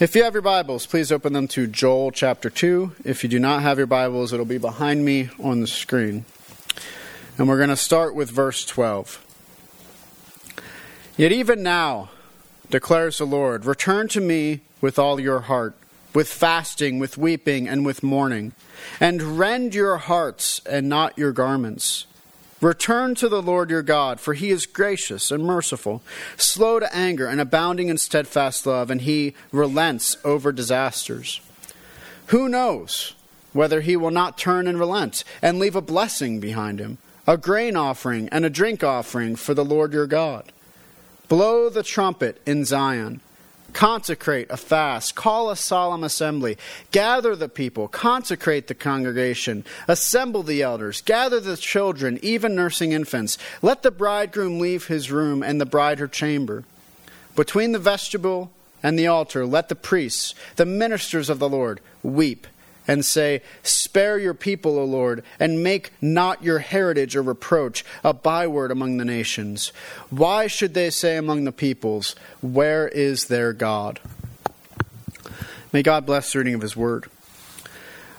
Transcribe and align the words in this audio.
If 0.00 0.14
you 0.14 0.22
have 0.22 0.34
your 0.34 0.42
Bibles, 0.42 0.86
please 0.86 1.10
open 1.10 1.32
them 1.32 1.48
to 1.48 1.66
Joel 1.66 2.12
chapter 2.12 2.50
2. 2.50 2.92
If 3.02 3.24
you 3.24 3.28
do 3.28 3.40
not 3.40 3.62
have 3.62 3.78
your 3.78 3.88
Bibles, 3.88 4.32
it'll 4.32 4.46
be 4.46 4.56
behind 4.56 5.04
me 5.04 5.28
on 5.42 5.60
the 5.60 5.66
screen. 5.66 6.24
And 7.36 7.48
we're 7.48 7.56
going 7.56 7.68
to 7.70 7.76
start 7.76 8.14
with 8.14 8.30
verse 8.30 8.64
12. 8.64 9.24
Yet 11.16 11.32
even 11.32 11.64
now, 11.64 12.10
declares 12.70 13.18
the 13.18 13.26
Lord, 13.26 13.64
return 13.64 14.06
to 14.10 14.20
me 14.20 14.60
with 14.80 15.00
all 15.00 15.18
your 15.18 15.40
heart, 15.40 15.74
with 16.14 16.28
fasting, 16.28 17.00
with 17.00 17.18
weeping, 17.18 17.66
and 17.66 17.84
with 17.84 18.04
mourning, 18.04 18.52
and 19.00 19.36
rend 19.36 19.74
your 19.74 19.96
hearts 19.96 20.60
and 20.64 20.88
not 20.88 21.18
your 21.18 21.32
garments. 21.32 22.06
Return 22.60 23.14
to 23.16 23.28
the 23.28 23.40
Lord 23.40 23.70
your 23.70 23.82
God, 23.82 24.18
for 24.18 24.34
he 24.34 24.50
is 24.50 24.66
gracious 24.66 25.30
and 25.30 25.44
merciful, 25.44 26.02
slow 26.36 26.80
to 26.80 26.94
anger, 26.94 27.26
and 27.26 27.40
abounding 27.40 27.88
in 27.88 27.98
steadfast 27.98 28.66
love, 28.66 28.90
and 28.90 29.02
he 29.02 29.34
relents 29.52 30.16
over 30.24 30.50
disasters. 30.50 31.40
Who 32.26 32.48
knows 32.48 33.14
whether 33.52 33.80
he 33.80 33.96
will 33.96 34.10
not 34.10 34.36
turn 34.36 34.66
and 34.66 34.78
relent 34.78 35.22
and 35.40 35.58
leave 35.58 35.76
a 35.76 35.80
blessing 35.80 36.40
behind 36.40 36.80
him, 36.80 36.98
a 37.26 37.36
grain 37.36 37.76
offering 37.76 38.28
and 38.30 38.44
a 38.44 38.50
drink 38.50 38.82
offering 38.82 39.36
for 39.36 39.54
the 39.54 39.64
Lord 39.64 39.92
your 39.92 40.06
God? 40.06 40.50
Blow 41.28 41.68
the 41.68 41.82
trumpet 41.82 42.40
in 42.44 42.64
Zion 42.64 43.20
Consecrate 43.72 44.50
a 44.50 44.56
fast, 44.56 45.14
call 45.14 45.50
a 45.50 45.56
solemn 45.56 46.02
assembly, 46.02 46.56
gather 46.90 47.36
the 47.36 47.48
people, 47.48 47.86
consecrate 47.86 48.66
the 48.66 48.74
congregation, 48.74 49.64
assemble 49.86 50.42
the 50.42 50.62
elders, 50.62 51.02
gather 51.02 51.38
the 51.38 51.56
children, 51.56 52.18
even 52.22 52.54
nursing 52.54 52.92
infants. 52.92 53.38
Let 53.62 53.82
the 53.82 53.90
bridegroom 53.90 54.58
leave 54.58 54.86
his 54.86 55.12
room 55.12 55.42
and 55.42 55.60
the 55.60 55.66
bride 55.66 55.98
her 55.98 56.08
chamber. 56.08 56.64
Between 57.36 57.72
the 57.72 57.78
vestibule 57.78 58.50
and 58.82 58.98
the 58.98 59.06
altar, 59.06 59.46
let 59.46 59.68
the 59.68 59.76
priests, 59.76 60.34
the 60.56 60.66
ministers 60.66 61.28
of 61.28 61.38
the 61.38 61.48
Lord, 61.48 61.80
weep 62.02 62.46
and 62.88 63.04
say, 63.04 63.42
Spare 63.62 64.18
your 64.18 64.34
people, 64.34 64.78
O 64.78 64.84
Lord, 64.84 65.22
and 65.38 65.62
make 65.62 65.92
not 66.00 66.42
your 66.42 66.58
heritage 66.58 67.14
a 67.14 67.22
reproach, 67.22 67.84
a 68.02 68.14
byword 68.14 68.70
among 68.70 68.96
the 68.96 69.04
nations. 69.04 69.68
Why 70.10 70.46
should 70.46 70.74
they 70.74 70.90
say 70.90 71.16
among 71.16 71.44
the 71.44 71.52
peoples, 71.52 72.16
Where 72.40 72.88
is 72.88 73.26
their 73.26 73.52
God? 73.52 74.00
May 75.72 75.82
God 75.82 76.06
bless 76.06 76.32
the 76.32 76.38
reading 76.38 76.54
of 76.54 76.62
His 76.62 76.74
word. 76.74 77.08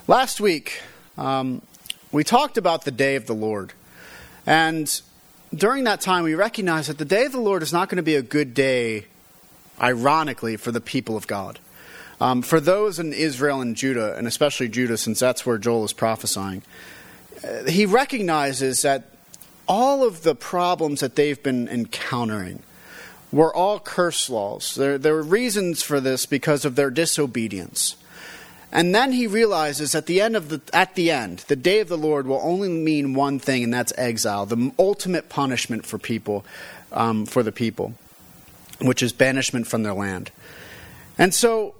Last 0.07 0.39
week, 0.39 0.81
um, 1.17 1.63
we 2.11 2.23
talked 2.23 2.57
about 2.57 2.85
the 2.85 2.91
day 2.91 3.15
of 3.15 3.25
the 3.25 3.33
Lord. 3.33 3.73
And 4.45 5.01
during 5.53 5.83
that 5.85 5.99
time, 5.99 6.23
we 6.23 6.35
recognized 6.35 6.89
that 6.89 6.99
the 6.99 7.05
day 7.05 7.25
of 7.25 7.31
the 7.31 7.39
Lord 7.39 7.63
is 7.63 7.73
not 7.73 7.89
going 7.89 7.97
to 7.97 8.03
be 8.03 8.15
a 8.15 8.21
good 8.21 8.53
day, 8.53 9.05
ironically, 9.81 10.57
for 10.57 10.71
the 10.71 10.81
people 10.81 11.17
of 11.17 11.25
God. 11.25 11.59
Um, 12.21 12.41
for 12.41 12.59
those 12.59 12.99
in 12.99 13.13
Israel 13.13 13.61
and 13.61 13.75
Judah, 13.75 14.15
and 14.17 14.27
especially 14.27 14.67
Judah, 14.67 14.97
since 14.97 15.19
that's 15.19 15.45
where 15.45 15.57
Joel 15.57 15.85
is 15.85 15.93
prophesying, 15.93 16.63
uh, 17.43 17.63
he 17.65 17.85
recognizes 17.85 18.81
that 18.81 19.05
all 19.67 20.03
of 20.03 20.23
the 20.23 20.35
problems 20.35 20.99
that 20.99 21.15
they've 21.15 21.41
been 21.41 21.67
encountering 21.69 22.63
were 23.31 23.55
all 23.55 23.79
curse 23.79 24.29
laws. 24.29 24.75
There, 24.75 24.97
there 24.97 25.13
were 25.13 25.21
reasons 25.21 25.83
for 25.83 25.99
this 25.99 26.25
because 26.25 26.65
of 26.65 26.75
their 26.75 26.89
disobedience. 26.89 27.95
And 28.71 28.93
then 28.93 29.11
he 29.11 29.25
realizes 29.27 29.95
at 29.95 30.05
the 30.05 30.21
end 30.21 30.35
of 30.35 30.49
the 30.49 30.61
at 30.73 30.95
the 30.95 31.09
end, 31.09 31.39
the 31.47 31.55
day 31.55 31.79
of 31.79 31.87
the 31.87 31.97
Lord 31.97 32.27
will 32.27 32.39
only 32.43 32.69
mean 32.69 33.15
one 33.15 33.39
thing, 33.39 33.63
and 33.63 33.73
that's 33.73 33.93
exile, 33.97 34.45
the 34.45 34.71
ultimate 34.77 35.27
punishment 35.27 35.85
for 35.87 35.97
people, 35.97 36.45
um, 36.91 37.25
for 37.25 37.41
the 37.41 37.51
people, 37.51 37.93
which 38.79 39.01
is 39.01 39.11
banishment 39.11 39.65
from 39.65 39.81
their 39.81 39.93
land. 39.93 40.31
And 41.17 41.33
so 41.33 41.73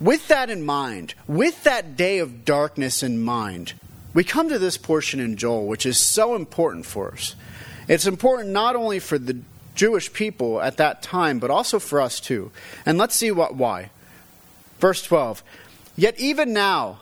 with 0.00 0.28
that 0.28 0.50
in 0.50 0.64
mind, 0.64 1.14
with 1.26 1.64
that 1.64 1.96
day 1.96 2.18
of 2.18 2.44
darkness 2.44 3.02
in 3.02 3.22
mind, 3.22 3.74
we 4.12 4.24
come 4.24 4.48
to 4.48 4.58
this 4.58 4.76
portion 4.76 5.20
in 5.20 5.36
Joel, 5.36 5.66
which 5.66 5.86
is 5.86 5.98
so 5.98 6.34
important 6.34 6.86
for 6.86 7.12
us. 7.12 7.34
It's 7.88 8.06
important 8.06 8.50
not 8.50 8.76
only 8.76 8.98
for 8.98 9.18
the 9.18 9.40
Jewish 9.74 10.12
people 10.12 10.60
at 10.60 10.76
that 10.76 11.02
time, 11.02 11.38
but 11.38 11.50
also 11.50 11.78
for 11.78 12.00
us 12.00 12.20
too. 12.20 12.50
And 12.86 12.96
let's 12.96 13.14
see 13.14 13.30
what 13.30 13.56
why. 13.56 13.90
Verse 14.78 15.02
12. 15.02 15.42
Yet 15.96 16.18
even 16.18 16.52
now, 16.52 17.00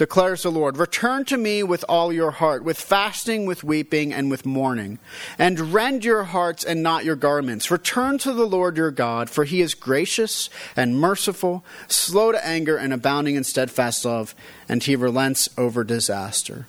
declares 0.00 0.44
the 0.44 0.50
Lord. 0.50 0.78
Return 0.78 1.26
to 1.26 1.36
me 1.36 1.62
with 1.62 1.84
all 1.86 2.10
your 2.10 2.30
heart, 2.30 2.64
with 2.64 2.80
fasting, 2.80 3.44
with 3.44 3.62
weeping, 3.62 4.14
and 4.14 4.30
with 4.30 4.46
mourning. 4.46 4.98
And 5.38 5.74
rend 5.74 6.06
your 6.06 6.24
hearts 6.24 6.64
and 6.64 6.82
not 6.82 7.04
your 7.04 7.16
garments. 7.16 7.70
Return 7.70 8.16
to 8.20 8.32
the 8.32 8.46
Lord 8.46 8.78
your 8.78 8.90
God, 8.90 9.28
for 9.28 9.44
he 9.44 9.60
is 9.60 9.74
gracious 9.74 10.48
and 10.74 10.98
merciful, 10.98 11.62
slow 11.86 12.32
to 12.32 12.42
anger, 12.42 12.78
and 12.78 12.94
abounding 12.94 13.34
in 13.34 13.44
steadfast 13.44 14.06
love, 14.06 14.34
and 14.70 14.82
he 14.82 14.96
relents 14.96 15.50
over 15.58 15.84
disaster. 15.84 16.66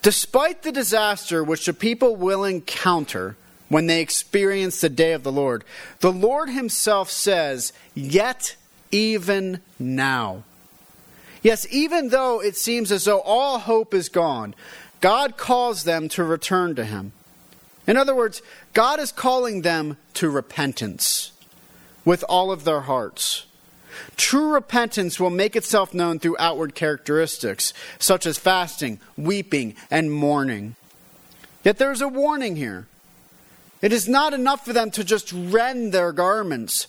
Despite 0.00 0.62
the 0.62 0.72
disaster 0.72 1.44
which 1.44 1.66
the 1.66 1.74
people 1.74 2.16
will 2.16 2.44
encounter 2.44 3.36
when 3.68 3.88
they 3.88 4.00
experience 4.00 4.80
the 4.80 4.88
day 4.88 5.12
of 5.12 5.22
the 5.22 5.30
Lord, 5.30 5.64
the 6.00 6.10
Lord 6.10 6.48
himself 6.48 7.10
says, 7.10 7.74
Yet 7.94 8.56
even 8.90 9.60
now. 9.78 10.44
Yes, 11.42 11.66
even 11.70 12.08
though 12.08 12.40
it 12.42 12.56
seems 12.56 12.92
as 12.92 13.04
though 13.04 13.20
all 13.20 13.58
hope 13.58 13.94
is 13.94 14.08
gone, 14.08 14.54
God 15.00 15.36
calls 15.36 15.84
them 15.84 16.08
to 16.10 16.24
return 16.24 16.74
to 16.74 16.84
Him. 16.84 17.12
In 17.86 17.96
other 17.96 18.14
words, 18.14 18.42
God 18.72 19.00
is 19.00 19.12
calling 19.12 19.62
them 19.62 19.96
to 20.14 20.28
repentance 20.28 21.32
with 22.04 22.24
all 22.28 22.52
of 22.52 22.64
their 22.64 22.82
hearts. 22.82 23.46
True 24.16 24.52
repentance 24.52 25.18
will 25.18 25.30
make 25.30 25.56
itself 25.56 25.94
known 25.94 26.18
through 26.18 26.36
outward 26.38 26.74
characteristics, 26.74 27.72
such 27.98 28.26
as 28.26 28.38
fasting, 28.38 29.00
weeping, 29.16 29.74
and 29.90 30.12
mourning. 30.12 30.76
Yet 31.64 31.78
there 31.78 31.92
is 31.92 32.00
a 32.00 32.08
warning 32.08 32.56
here. 32.56 32.86
It 33.82 33.92
is 33.92 34.08
not 34.08 34.34
enough 34.34 34.64
for 34.64 34.72
them 34.72 34.90
to 34.92 35.04
just 35.04 35.32
rend 35.32 35.92
their 35.92 36.12
garments. 36.12 36.86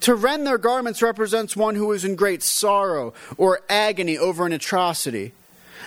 To 0.00 0.14
rend 0.14 0.46
their 0.46 0.58
garments 0.58 1.02
represents 1.02 1.56
one 1.56 1.74
who 1.74 1.92
is 1.92 2.04
in 2.04 2.16
great 2.16 2.42
sorrow 2.42 3.14
or 3.36 3.60
agony 3.68 4.18
over 4.18 4.46
an 4.46 4.52
atrocity. 4.52 5.32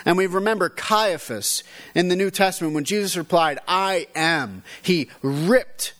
And 0.06 0.18
we 0.18 0.28
remember 0.28 0.70
Caiaphas 0.70 1.64
in 1.94 2.08
the 2.08 2.16
New 2.16 2.32
Testament 2.32 2.74
when 2.74 2.86
Jesus 2.86 3.18
replied, 3.18 3.60
I 3.68 4.08
am. 4.16 4.64
He 4.82 5.10
ripped 5.22 5.94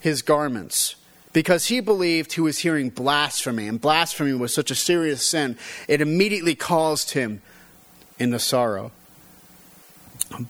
his 0.00 0.22
garments 0.22 0.96
because 1.32 1.66
he 1.66 1.80
believed 1.80 2.32
he 2.32 2.40
was 2.40 2.58
hearing 2.58 2.90
blasphemy. 2.90 3.68
And 3.68 3.80
blasphemy 3.80 4.34
was 4.34 4.52
such 4.52 4.70
a 4.70 4.74
serious 4.74 5.26
sin, 5.26 5.56
it 5.86 6.00
immediately 6.00 6.54
caused 6.54 7.12
him 7.12 7.42
into 8.18 8.38
sorrow. 8.38 8.92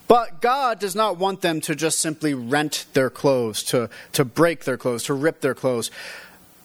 But 0.08 0.40
God 0.40 0.80
does 0.80 0.96
not 0.96 1.18
want 1.18 1.40
them 1.40 1.60
to 1.62 1.74
just 1.74 2.00
simply 2.00 2.34
rent 2.34 2.86
their 2.94 3.10
clothes, 3.10 3.62
to, 3.64 3.90
to 4.12 4.24
break 4.24 4.64
their 4.64 4.76
clothes, 4.76 5.04
to 5.04 5.14
rip 5.14 5.40
their 5.40 5.54
clothes 5.54 5.90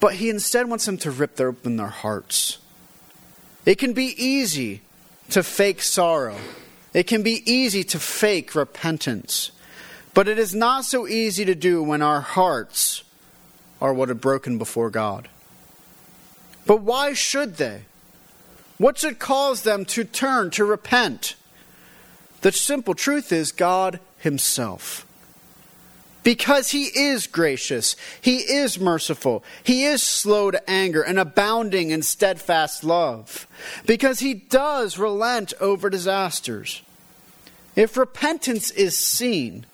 but 0.04 0.16
he 0.16 0.30
instead 0.30 0.68
wants 0.68 0.86
them 0.86 0.98
to 0.98 1.10
rip 1.10 1.40
open 1.40 1.78
their 1.78 1.88
hearts. 1.88 2.58
It 3.66 3.76
can 3.76 3.94
be 3.94 4.14
easy 4.22 4.82
to 5.30 5.42
fake 5.42 5.82
sorrow. 5.82 6.36
It 6.94 7.04
can 7.04 7.24
be 7.24 7.42
easy 7.50 7.86
to 7.86 8.00
fake 8.00 8.54
repentance. 8.54 9.54
But 10.14 10.28
it 10.28 10.38
is 10.38 10.54
not 10.54 10.84
so 10.84 11.08
easy 11.08 11.46
to 11.46 11.56
do 11.56 11.82
when 11.82 12.02
our 12.02 12.20
hearts 12.20 13.06
are 13.80 13.94
what 13.94 14.10
are 14.10 14.14
broken 14.14 14.58
before 14.58 14.90
God. 14.90 15.30
But 16.66 16.82
why 16.82 17.14
should 17.14 17.56
they? 17.56 17.84
What 18.78 18.98
should 18.98 19.20
cause 19.20 19.62
them 19.62 19.86
to 19.86 20.04
turn, 20.04 20.50
to 20.50 20.66
repent? 20.66 21.36
The 22.42 22.52
simple 22.52 22.94
truth 22.94 23.32
is 23.32 23.54
God 23.54 24.02
Himself. 24.18 25.06
Because 26.24 26.72
he 26.72 26.86
is 26.86 27.28
gracious, 27.28 27.98
he 28.22 28.38
is 28.38 28.80
merciful, 28.80 29.44
he 29.62 29.84
is 29.84 30.02
slow 30.02 30.52
to 30.52 30.70
anger 30.70 31.02
and 31.02 31.20
abounding 31.20 31.92
in 31.92 32.02
steadfast 32.02 32.84
love. 32.84 33.46
Because 33.86 34.20
he 34.20 34.34
does 34.34 34.98
relent 34.98 35.54
over 35.60 35.90
disasters. 35.90 36.82
If 37.76 37.98
repentance 37.98 38.72
is 38.72 38.98
seen, 38.98 39.66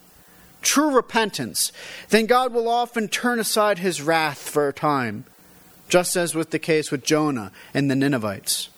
true 0.62 0.96
repentance, 0.96 1.72
then 2.10 2.26
God 2.26 2.54
will 2.54 2.68
often 2.68 3.08
turn 3.10 3.40
aside 3.40 3.78
his 3.78 4.02
wrath 4.02 4.40
for 4.40 4.68
a 4.68 4.74
time, 4.74 5.26
just 5.88 6.16
as 6.16 6.34
with 6.34 6.50
the 6.50 6.60
case 6.60 6.92
with 6.92 7.04
Jonah 7.04 7.52
and 7.74 7.92
the 7.92 7.96
Ninevites. 7.96 8.70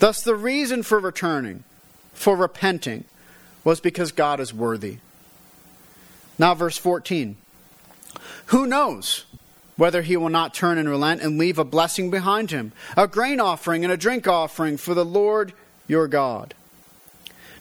Thus, 0.00 0.22
the 0.22 0.34
reason 0.34 0.82
for 0.82 0.98
returning, 0.98 1.64
for 2.12 2.36
repenting, 2.36 3.04
was 3.62 3.80
because 3.80 4.12
God 4.12 4.40
is 4.40 4.52
worthy. 4.52 4.98
Now, 6.38 6.54
verse 6.54 6.78
14. 6.78 7.36
Who 8.46 8.66
knows 8.66 9.24
whether 9.76 10.02
he 10.02 10.16
will 10.16 10.28
not 10.28 10.54
turn 10.54 10.78
and 10.78 10.88
relent 10.88 11.22
and 11.22 11.38
leave 11.38 11.58
a 11.58 11.64
blessing 11.64 12.10
behind 12.10 12.50
him, 12.50 12.72
a 12.96 13.08
grain 13.08 13.40
offering 13.40 13.84
and 13.84 13.92
a 13.92 13.96
drink 13.96 14.28
offering 14.28 14.76
for 14.76 14.94
the 14.94 15.04
Lord 15.04 15.52
your 15.86 16.08
God? 16.08 16.54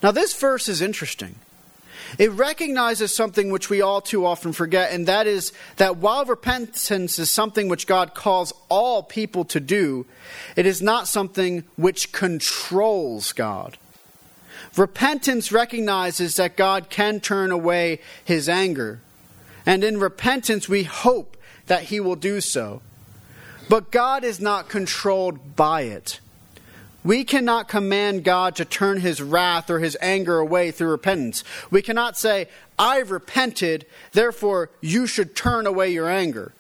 Now, 0.02 0.12
this 0.12 0.34
verse 0.34 0.68
is 0.68 0.82
interesting. 0.82 1.36
It 2.20 2.32
recognizes 2.32 3.16
something 3.16 3.50
which 3.50 3.70
we 3.70 3.82
all 3.82 4.02
too 4.02 4.26
often 4.26 4.54
forget, 4.54 4.92
and 4.92 5.08
that 5.08 5.26
is 5.26 5.52
that 5.78 5.98
while 5.98 6.26
repentance 6.26 7.18
is 7.18 7.32
something 7.32 7.70
which 7.70 7.88
God 7.88 8.14
calls 8.14 8.54
all 8.70 9.02
people 9.02 9.46
to 9.46 9.60
do, 9.60 10.06
it 10.56 10.66
is 10.66 10.82
not 10.82 11.08
something 11.08 11.64
which 11.76 12.12
controls 12.12 13.32
God. 13.32 13.78
Repentance 14.76 15.52
recognizes 15.52 16.36
that 16.36 16.58
God 16.58 16.90
can 16.90 17.20
turn 17.20 17.52
away 17.52 18.00
his 18.24 18.50
anger, 18.50 19.00
and 19.66 19.84
in 19.84 20.00
repentance 20.00 20.68
we 20.68 20.84
hope 20.84 21.38
that 21.68 21.84
he 21.84 22.00
will 22.00 22.16
do 22.16 22.42
so. 22.42 22.82
But 23.70 23.92
God 23.92 24.24
is 24.24 24.40
not 24.40 24.70
controlled 24.70 25.56
by 25.56 25.84
it. 25.84 26.20
We 27.04 27.24
cannot 27.24 27.68
command 27.68 28.24
God 28.24 28.56
to 28.56 28.66
turn 28.66 29.02
his 29.02 29.22
wrath 29.22 29.70
or 29.70 29.80
his 29.80 29.98
anger 30.02 30.40
away 30.40 30.72
through 30.72 30.90
repentance. 30.90 31.44
We 31.70 31.82
cannot 31.82 32.18
say, 32.18 32.48
I've 32.80 33.12
repented, 33.12 33.86
therefore 34.14 34.70
you 34.82 35.06
should 35.06 35.36
turn 35.36 35.68
away 35.68 35.92
your 35.92 36.10
anger. 36.10 36.54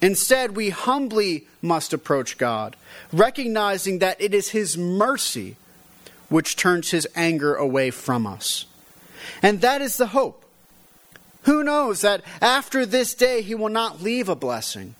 Instead, 0.00 0.56
we 0.56 0.70
humbly 0.70 1.46
must 1.60 1.92
approach 1.92 2.38
God, 2.38 2.76
recognizing 3.12 3.98
that 3.98 4.20
it 4.20 4.32
is 4.32 4.50
his 4.50 4.78
mercy 4.78 5.56
which 6.28 6.56
turns 6.56 6.90
his 6.90 7.06
anger 7.14 7.54
away 7.54 7.90
from 7.90 8.26
us. 8.26 8.66
And 9.42 9.60
that 9.60 9.80
is 9.80 9.96
the 9.96 10.08
hope. 10.08 10.44
Who 11.42 11.62
knows 11.62 12.02
that 12.02 12.22
after 12.40 12.84
this 12.84 13.14
day 13.14 13.42
he 13.42 13.54
will 13.54 13.68
not 13.68 14.02
leave 14.02 14.28
a 14.28 14.36
blessing? 14.36 14.94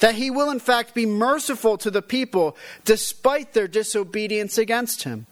that 0.00 0.14
he 0.14 0.30
will 0.30 0.50
in 0.50 0.60
fact 0.60 0.94
be 0.94 1.06
merciful 1.06 1.78
to 1.78 1.90
the 1.90 2.02
people 2.02 2.56
despite 2.84 3.52
their 3.52 3.68
disobedience 3.68 4.58
against 4.58 5.04
him. 5.04 5.26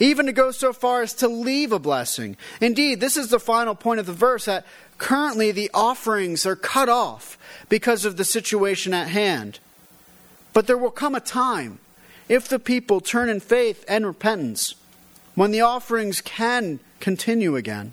Even 0.00 0.26
to 0.26 0.32
go 0.32 0.50
so 0.50 0.72
far 0.72 1.02
as 1.02 1.14
to 1.14 1.28
leave 1.28 1.72
a 1.72 1.78
blessing. 1.78 2.36
Indeed, 2.60 3.00
this 3.00 3.16
is 3.16 3.28
the 3.28 3.38
final 3.38 3.74
point 3.74 4.00
of 4.00 4.06
the 4.06 4.12
verse 4.12 4.46
that 4.46 4.66
currently 4.98 5.52
the 5.52 5.70
offerings 5.74 6.46
are 6.46 6.56
cut 6.56 6.88
off 6.88 7.38
because 7.68 8.04
of 8.04 8.16
the 8.16 8.24
situation 8.24 8.94
at 8.94 9.08
hand. 9.08 9.58
But 10.52 10.66
there 10.66 10.78
will 10.78 10.90
come 10.90 11.14
a 11.14 11.20
time, 11.20 11.78
if 12.28 12.48
the 12.48 12.58
people 12.58 13.00
turn 13.00 13.28
in 13.28 13.40
faith 13.40 13.84
and 13.88 14.06
repentance, 14.06 14.74
when 15.34 15.50
the 15.50 15.60
offerings 15.60 16.20
can 16.20 16.80
continue 17.00 17.56
again. 17.56 17.92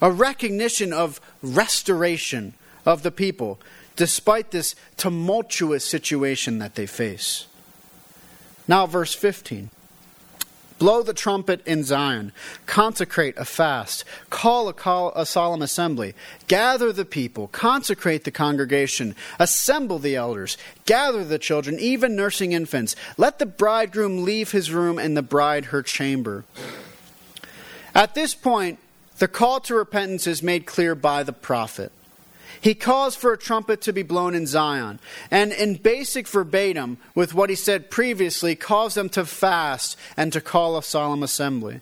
A 0.00 0.10
recognition 0.10 0.92
of 0.92 1.20
restoration 1.42 2.54
of 2.86 3.02
the 3.02 3.10
people 3.10 3.60
despite 3.94 4.50
this 4.50 4.74
tumultuous 4.96 5.84
situation 5.84 6.58
that 6.58 6.76
they 6.76 6.86
face. 6.86 7.46
Now, 8.66 8.86
verse 8.86 9.14
15. 9.14 9.70
Blow 10.82 11.04
the 11.04 11.14
trumpet 11.14 11.64
in 11.64 11.84
Zion, 11.84 12.32
consecrate 12.66 13.36
a 13.38 13.44
fast, 13.44 14.04
call 14.30 14.66
a, 14.66 14.72
call 14.72 15.12
a, 15.14 15.24
solemn 15.24 15.62
assembly, 15.62 16.12
gather 16.48 16.92
the 16.92 17.04
people, 17.04 17.46
consecrate 17.46 18.24
the 18.24 18.32
congregation, 18.32 19.14
assemble 19.38 20.00
the 20.00 20.16
elders, 20.16 20.58
gather 20.84 21.24
the 21.24 21.38
children, 21.38 21.78
even 21.78 22.16
nursing 22.16 22.50
infants. 22.50 22.96
Let 23.16 23.38
the 23.38 23.46
bridegroom 23.46 24.24
leave 24.24 24.50
his 24.50 24.72
room 24.72 24.98
and 24.98 25.16
the 25.16 25.22
bride 25.22 25.66
her 25.66 25.84
chamber. 25.84 26.44
At 27.94 28.16
this 28.16 28.34
point, 28.34 28.80
the 29.18 29.28
call 29.28 29.60
to 29.60 29.76
repentance 29.76 30.26
is 30.26 30.42
made 30.42 30.66
clear 30.66 30.96
by 30.96 31.22
the 31.22 31.32
prophet. 31.32 31.92
He 32.62 32.74
calls 32.74 33.16
for 33.16 33.32
a 33.32 33.38
trumpet 33.38 33.80
to 33.82 33.92
be 33.92 34.04
blown 34.04 34.36
in 34.36 34.46
Zion. 34.46 35.00
And 35.32 35.52
in 35.52 35.74
basic 35.74 36.28
verbatim 36.28 36.98
with 37.14 37.34
what 37.34 37.50
he 37.50 37.56
said 37.56 37.90
previously, 37.90 38.54
calls 38.54 38.94
them 38.94 39.08
to 39.10 39.26
fast 39.26 39.98
and 40.16 40.32
to 40.32 40.40
call 40.40 40.78
a 40.78 40.82
solemn 40.82 41.24
assembly. 41.24 41.80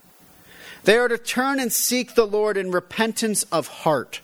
They 0.84 0.96
are 0.96 1.08
to 1.08 1.18
turn 1.18 1.60
and 1.60 1.70
seek 1.70 2.14
the 2.14 2.26
Lord 2.26 2.56
in 2.56 2.70
repentance 2.70 3.42
of 3.52 3.68
heart. 3.68 4.22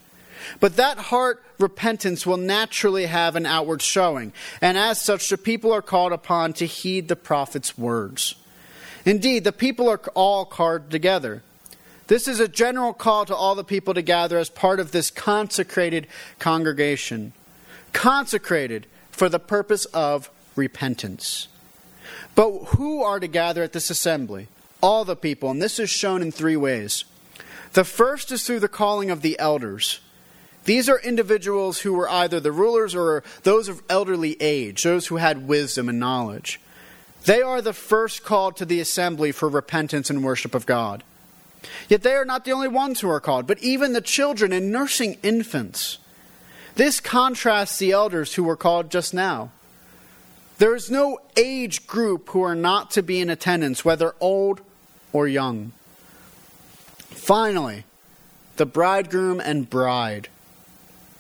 But 0.59 0.77
that 0.77 0.97
heart 0.97 1.43
repentance 1.59 2.27
will 2.27 2.39
naturally 2.39 3.05
have 3.05 3.37
an 3.37 3.45
outward 3.45 3.83
showing, 3.83 4.33
and 4.63 4.79
as 4.79 5.01
such, 5.01 5.29
the 5.29 5.39
people 5.39 5.73
are 5.73 5.83
called 5.83 6.13
upon 6.13 6.55
to 6.55 6.67
heed 6.67 7.09
the 7.09 7.17
prophet's 7.17 7.77
words. 7.77 8.35
Indeed, 9.05 9.45
the 9.45 9.53
people 9.53 9.89
are 9.89 10.01
all 10.15 10.45
called 10.47 10.91
together. 10.91 11.43
This 12.07 12.29
is 12.29 12.39
a 12.39 12.49
general 12.49 12.93
call 12.93 13.27
to 13.27 13.35
all 13.35 13.55
the 13.55 13.65
people 13.65 13.95
to 13.95 14.03
gather 14.03 14.39
as 14.39 14.49
part 14.49 14.79
of 14.79 14.93
this 14.93 15.11
consecrated 15.11 16.07
congregation. 16.39 17.33
Consecrated 17.93 18.87
for 19.11 19.29
the 19.29 19.39
purpose 19.39 19.87
of 19.87 20.31
repentance. 20.55 21.49
But 22.35 22.51
who 22.77 23.03
are 23.03 23.19
to 23.19 23.27
gather 23.27 23.63
at 23.63 23.73
this 23.73 23.91
assembly? 23.91 24.49
All 24.83 25.05
the 25.05 25.17
people, 25.17 25.51
and 25.51 25.61
this 25.61 25.79
is 25.79 25.91
shown 25.91 26.23
in 26.23 26.31
three 26.31 26.57
ways. 26.57 27.05
The 27.73 27.85
first 27.85 28.31
is 28.31 28.47
through 28.47 28.61
the 28.61 28.69
calling 28.69 29.11
of 29.11 29.23
the 29.23 29.39
elders. 29.39 30.01
These 30.65 30.89
are 30.89 31.01
individuals 31.01 31.81
who 31.81 31.95
were 31.95 32.09
either 32.09 32.41
the 32.41 32.53
rulers 32.53 32.95
or 32.95 33.23
those 33.43 33.69
of 33.69 33.83
elderly 33.89 34.37
age, 34.41 34.83
those 34.83 35.07
who 35.07 35.17
had 35.17 35.49
wisdom 35.49 35.89
and 35.89 35.99
knowledge. 35.99 36.61
They 37.25 37.41
are 37.43 37.63
the 37.63 37.73
first 37.73 38.25
called 38.25 38.57
to 38.57 38.65
the 38.65 38.81
assembly 38.81 39.33
for 39.33 39.49
repentance 39.49 40.11
and 40.11 40.23
worship 40.23 40.55
of 40.55 40.67
God. 40.67 41.03
Yet 41.89 42.03
they 42.03 42.15
are 42.15 42.25
not 42.25 42.45
the 42.45 42.53
only 42.53 42.69
ones 42.69 43.01
who 43.01 43.09
are 43.09 43.21
called, 43.21 43.47
but 43.47 43.63
even 43.63 43.93
the 43.93 44.01
children 44.01 44.53
and 44.53 44.73
nursing 44.73 45.19
infants. 45.23 45.99
This 46.75 47.01
contrasts 47.01 47.79
the 47.79 47.93
elders 47.93 48.35
who 48.35 48.45
were 48.45 48.57
called 48.57 48.91
just 48.91 49.15
now. 49.15 49.51
There 50.59 50.75
is 50.75 50.91
no 50.91 51.19
age 51.37 51.87
group 51.87 52.31
who 52.31 52.43
are 52.43 52.55
not 52.55 52.91
to 52.93 53.03
be 53.03 53.21
in 53.21 53.31
attendance, 53.31 53.85
whether 53.85 54.15
old 54.21 54.61
or 55.13 55.29
young. 55.29 55.73
Finally, 56.99 57.85
the 58.57 58.67
bridegroom 58.67 59.41
and 59.41 59.69
bride, 59.69 60.29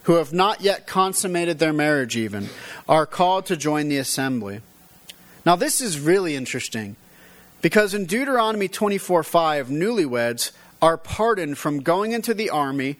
who 0.04 0.14
have 0.14 0.32
not 0.32 0.60
yet 0.60 0.86
consummated 0.86 1.58
their 1.58 1.72
marriage 1.72 2.16
even, 2.16 2.48
are 2.88 3.06
called 3.06 3.46
to 3.46 3.56
join 3.56 3.88
the 3.88 3.98
assembly. 3.98 4.60
Now, 5.44 5.56
this 5.56 5.80
is 5.80 6.00
really 6.00 6.34
interesting 6.34 6.96
because 7.62 7.94
in 7.94 8.06
Deuteronomy 8.06 8.68
24 8.68 9.22
5, 9.22 9.68
newlyweds 9.68 10.52
are 10.82 10.96
pardoned 10.96 11.58
from 11.58 11.80
going 11.80 12.12
into 12.12 12.34
the 12.34 12.50
army 12.50 12.96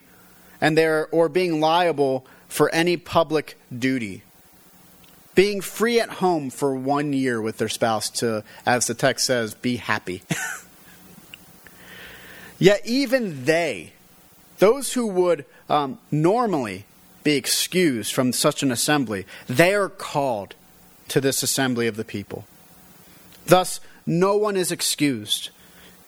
and 0.59 0.77
they're, 0.77 1.07
or 1.11 1.29
being 1.29 1.59
liable 1.59 2.25
for 2.47 2.73
any 2.73 2.97
public 2.97 3.57
duty. 3.77 4.23
Being 5.35 5.61
free 5.61 5.99
at 5.99 6.09
home 6.09 6.49
for 6.49 6.75
one 6.75 7.13
year 7.13 7.39
with 7.39 7.57
their 7.57 7.69
spouse 7.69 8.09
to, 8.21 8.43
as 8.65 8.87
the 8.87 8.95
text 8.95 9.27
says, 9.27 9.53
be 9.53 9.75
happy. 9.75 10.23
Yet 12.59 12.81
even 12.85 13.45
they, 13.45 13.93
those 14.57 14.93
who 14.93 15.05
would 15.07 15.45
um, 15.69 15.99
normally 16.09 16.85
be 17.23 17.35
excused 17.35 18.13
from 18.13 18.33
such 18.33 18.63
an 18.63 18.71
assembly, 18.71 19.27
they 19.45 19.75
are 19.75 19.89
called 19.89 20.55
to 21.09 21.21
this 21.21 21.43
assembly 21.43 21.85
of 21.85 21.97
the 21.97 22.05
people. 22.05 22.47
Thus, 23.45 23.79
no 24.07 24.37
one 24.37 24.55
is 24.55 24.71
excused. 24.71 25.49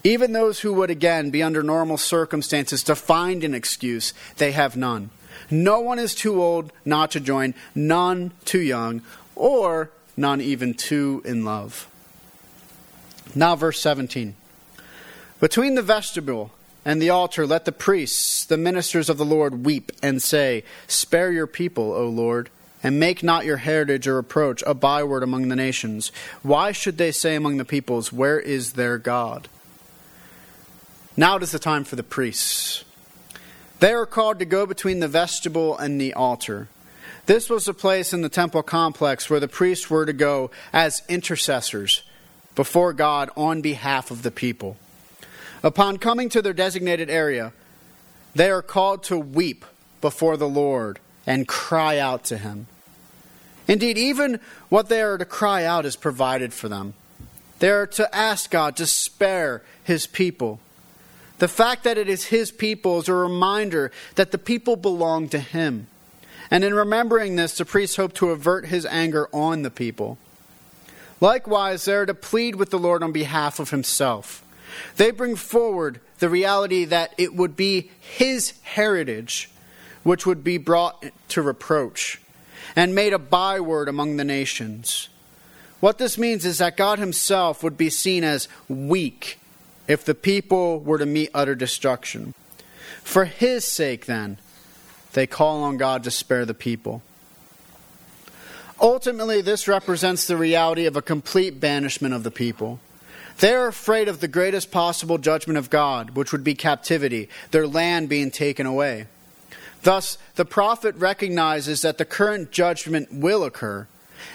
Even 0.03 0.31
those 0.31 0.61
who 0.61 0.73
would 0.73 0.89
again 0.89 1.29
be 1.29 1.43
under 1.43 1.61
normal 1.61 1.97
circumstances 1.97 2.81
to 2.83 2.95
find 2.95 3.43
an 3.43 3.53
excuse, 3.53 4.13
they 4.37 4.53
have 4.53 4.77
none. 4.77 5.09
No 5.51 5.81
one 5.81 5.99
is 5.99 6.15
too 6.15 6.41
old 6.41 6.71
not 6.85 7.11
to 7.11 7.19
join, 7.19 7.53
none 7.75 8.31
too 8.45 8.61
young, 8.61 9.01
or 9.35 9.91
none 10.15 10.39
even 10.39 10.73
too 10.73 11.21
in 11.25 11.43
love. 11.43 11.87
Now, 13.35 13.55
verse 13.55 13.79
17. 13.81 14.35
Between 15.39 15.75
the 15.75 15.81
vestibule 15.81 16.51
and 16.85 17.01
the 17.01 17.09
altar, 17.09 17.45
let 17.45 17.65
the 17.65 17.71
priests, 17.71 18.45
the 18.45 18.57
ministers 18.57 19.09
of 19.09 19.17
the 19.17 19.25
Lord, 19.25 19.65
weep 19.65 19.91
and 20.01 20.21
say, 20.21 20.63
Spare 20.87 21.31
your 21.31 21.47
people, 21.47 21.91
O 21.91 22.07
Lord 22.07 22.49
and 22.81 22.99
make 22.99 23.23
not 23.23 23.45
your 23.45 23.57
heritage 23.57 24.07
a 24.07 24.13
reproach, 24.13 24.63
a 24.65 24.73
byword 24.73 25.23
among 25.23 25.49
the 25.49 25.55
nations. 25.55 26.11
Why 26.43 26.71
should 26.71 26.97
they 26.97 27.11
say 27.11 27.35
among 27.35 27.57
the 27.57 27.65
peoples, 27.65 28.13
Where 28.13 28.39
is 28.39 28.73
their 28.73 28.97
God? 28.97 29.47
Now 31.17 31.35
it 31.35 31.43
is 31.43 31.51
the 31.51 31.59
time 31.59 31.83
for 31.83 31.95
the 31.95 32.03
priests. 32.03 32.85
They 33.79 33.93
are 33.93 34.05
called 34.05 34.39
to 34.39 34.45
go 34.45 34.65
between 34.65 34.99
the 34.99 35.07
vestibule 35.07 35.77
and 35.77 35.99
the 35.99 36.13
altar. 36.13 36.67
This 37.25 37.49
was 37.49 37.65
the 37.65 37.73
place 37.73 38.13
in 38.13 38.21
the 38.21 38.29
temple 38.29 38.63
complex 38.63 39.29
where 39.29 39.39
the 39.39 39.47
priests 39.47 39.89
were 39.89 40.05
to 40.05 40.13
go 40.13 40.49
as 40.73 41.03
intercessors 41.07 42.03
before 42.55 42.91
God 42.93 43.29
on 43.37 43.61
behalf 43.61 44.11
of 44.11 44.23
the 44.23 44.31
people. 44.31 44.77
Upon 45.61 45.97
coming 45.97 46.29
to 46.29 46.41
their 46.41 46.53
designated 46.53 47.09
area, 47.09 47.53
they 48.33 48.49
are 48.49 48.61
called 48.61 49.03
to 49.03 49.17
weep 49.17 49.65
before 50.01 50.37
the 50.37 50.47
Lord 50.47 50.99
and 51.29 51.47
cry 51.47 51.99
out 51.99 52.23
to 52.23 52.39
him. 52.39 52.65
Indeed, 53.67 53.99
even 53.99 54.39
what 54.69 54.89
they 54.89 54.99
are 54.99 55.19
to 55.19 55.25
cry 55.25 55.63
out 55.63 55.85
is 55.85 55.95
provided 55.95 56.55
for 56.55 56.67
them. 56.67 56.95
They 57.59 57.69
are 57.69 57.85
to 57.85 58.15
ask 58.15 58.49
God 58.49 58.75
to 58.77 58.87
spare 58.87 59.61
his 59.83 60.07
people. 60.07 60.59
The 61.37 61.47
fact 61.47 61.83
that 61.83 61.99
it 61.99 62.09
is 62.09 62.25
his 62.25 62.51
people 62.51 62.97
is 62.97 63.07
a 63.07 63.13
reminder 63.13 63.91
that 64.15 64.31
the 64.31 64.39
people 64.39 64.75
belong 64.75 65.29
to 65.29 65.37
him. 65.37 65.85
And 66.49 66.63
in 66.63 66.73
remembering 66.73 67.35
this, 67.35 67.55
the 67.55 67.63
priests 67.63 67.97
hope 67.97 68.13
to 68.13 68.31
avert 68.31 68.65
his 68.65 68.87
anger 68.87 69.29
on 69.31 69.61
the 69.61 69.69
people. 69.69 70.17
Likewise, 71.21 71.85
they 71.85 71.93
are 71.93 72.07
to 72.07 72.15
plead 72.15 72.55
with 72.55 72.71
the 72.71 72.79
Lord 72.79 73.03
on 73.03 73.11
behalf 73.11 73.59
of 73.59 73.69
himself. 73.69 74.43
They 74.95 75.11
bring 75.11 75.35
forward 75.35 75.99
the 76.17 76.29
reality 76.29 76.85
that 76.85 77.13
it 77.19 77.35
would 77.35 77.55
be 77.55 77.91
his 77.99 78.53
heritage 78.63 79.51
which 80.09 80.25
would 80.25 80.43
be 80.43 80.57
brought 80.57 81.05
to 81.27 81.39
reproach 81.39 82.19
and 82.75 82.95
made 82.95 83.13
a 83.13 83.19
byword 83.19 83.87
among 83.87 84.17
the 84.17 84.23
nations. 84.23 85.07
What 85.81 85.99
this 85.99 86.17
means 86.17 86.45
is 86.45 86.57
that 86.57 86.75
God 86.75 86.97
himself 86.97 87.61
would 87.61 87.77
be 87.77 87.91
seen 87.91 88.23
as 88.23 88.47
weak 88.67 89.37
if 89.87 90.03
the 90.03 90.15
people 90.15 90.79
were 90.79 90.97
to 90.97 91.05
meet 91.05 91.29
utter 91.31 91.53
destruction. 91.53 92.33
For 93.03 93.25
his 93.25 93.65
sake, 93.65 94.07
then, 94.07 94.39
they 95.13 95.27
call 95.27 95.61
on 95.61 95.77
God 95.77 96.03
to 96.05 96.09
spare 96.09 96.43
the 96.43 96.55
people. 96.55 97.03
Ultimately, 98.81 99.41
this 99.41 99.67
represents 99.67 100.25
the 100.25 100.37
reality 100.37 100.87
of 100.87 100.95
a 100.95 101.03
complete 101.03 101.59
banishment 101.59 102.15
of 102.15 102.23
the 102.23 102.31
people. 102.31 102.79
They 103.37 103.53
are 103.53 103.67
afraid 103.67 104.07
of 104.07 104.21
the 104.21 104.27
greatest 104.27 104.71
possible 104.71 105.19
judgment 105.19 105.59
of 105.59 105.69
God, 105.69 106.15
which 106.15 106.31
would 106.31 106.43
be 106.43 106.55
captivity, 106.55 107.29
their 107.51 107.67
land 107.67 108.09
being 108.09 108.31
taken 108.31 108.65
away. 108.65 109.05
Thus, 109.83 110.17
the 110.35 110.45
prophet 110.45 110.95
recognizes 110.95 111.81
that 111.81 111.97
the 111.97 112.05
current 112.05 112.51
judgment 112.51 113.13
will 113.13 113.43
occur, 113.43 113.87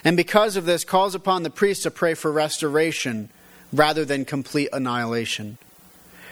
and 0.03 0.17
because 0.17 0.57
of 0.57 0.65
this, 0.65 0.85
calls 0.85 1.15
upon 1.15 1.43
the 1.43 1.51
priest 1.51 1.83
to 1.83 1.91
pray 1.91 2.15
for 2.15 2.33
restoration 2.33 3.29
rather 3.73 4.05
than 4.05 4.25
complete 4.25 4.69
annihilation. 4.73 5.59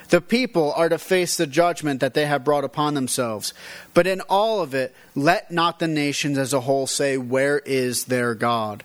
The 0.08 0.20
people 0.20 0.72
are 0.74 0.88
to 0.90 0.98
face 0.98 1.36
the 1.36 1.46
judgment 1.46 2.00
that 2.00 2.12
they 2.12 2.26
have 2.26 2.44
brought 2.44 2.64
upon 2.64 2.94
themselves. 2.94 3.54
But 3.94 4.06
in 4.06 4.20
all 4.22 4.60
of 4.60 4.74
it, 4.74 4.94
let 5.14 5.50
not 5.50 5.78
the 5.78 5.88
nations 5.88 6.36
as 6.36 6.52
a 6.52 6.60
whole 6.60 6.86
say, 6.86 7.16
Where 7.16 7.60
is 7.60 8.04
their 8.04 8.34
God? 8.34 8.84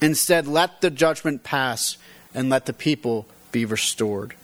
Instead, 0.00 0.46
let 0.46 0.80
the 0.80 0.90
judgment 0.90 1.42
pass 1.42 1.98
and 2.34 2.48
let 2.48 2.66
the 2.66 2.72
people 2.72 3.26
be 3.50 3.64
restored. 3.64 4.34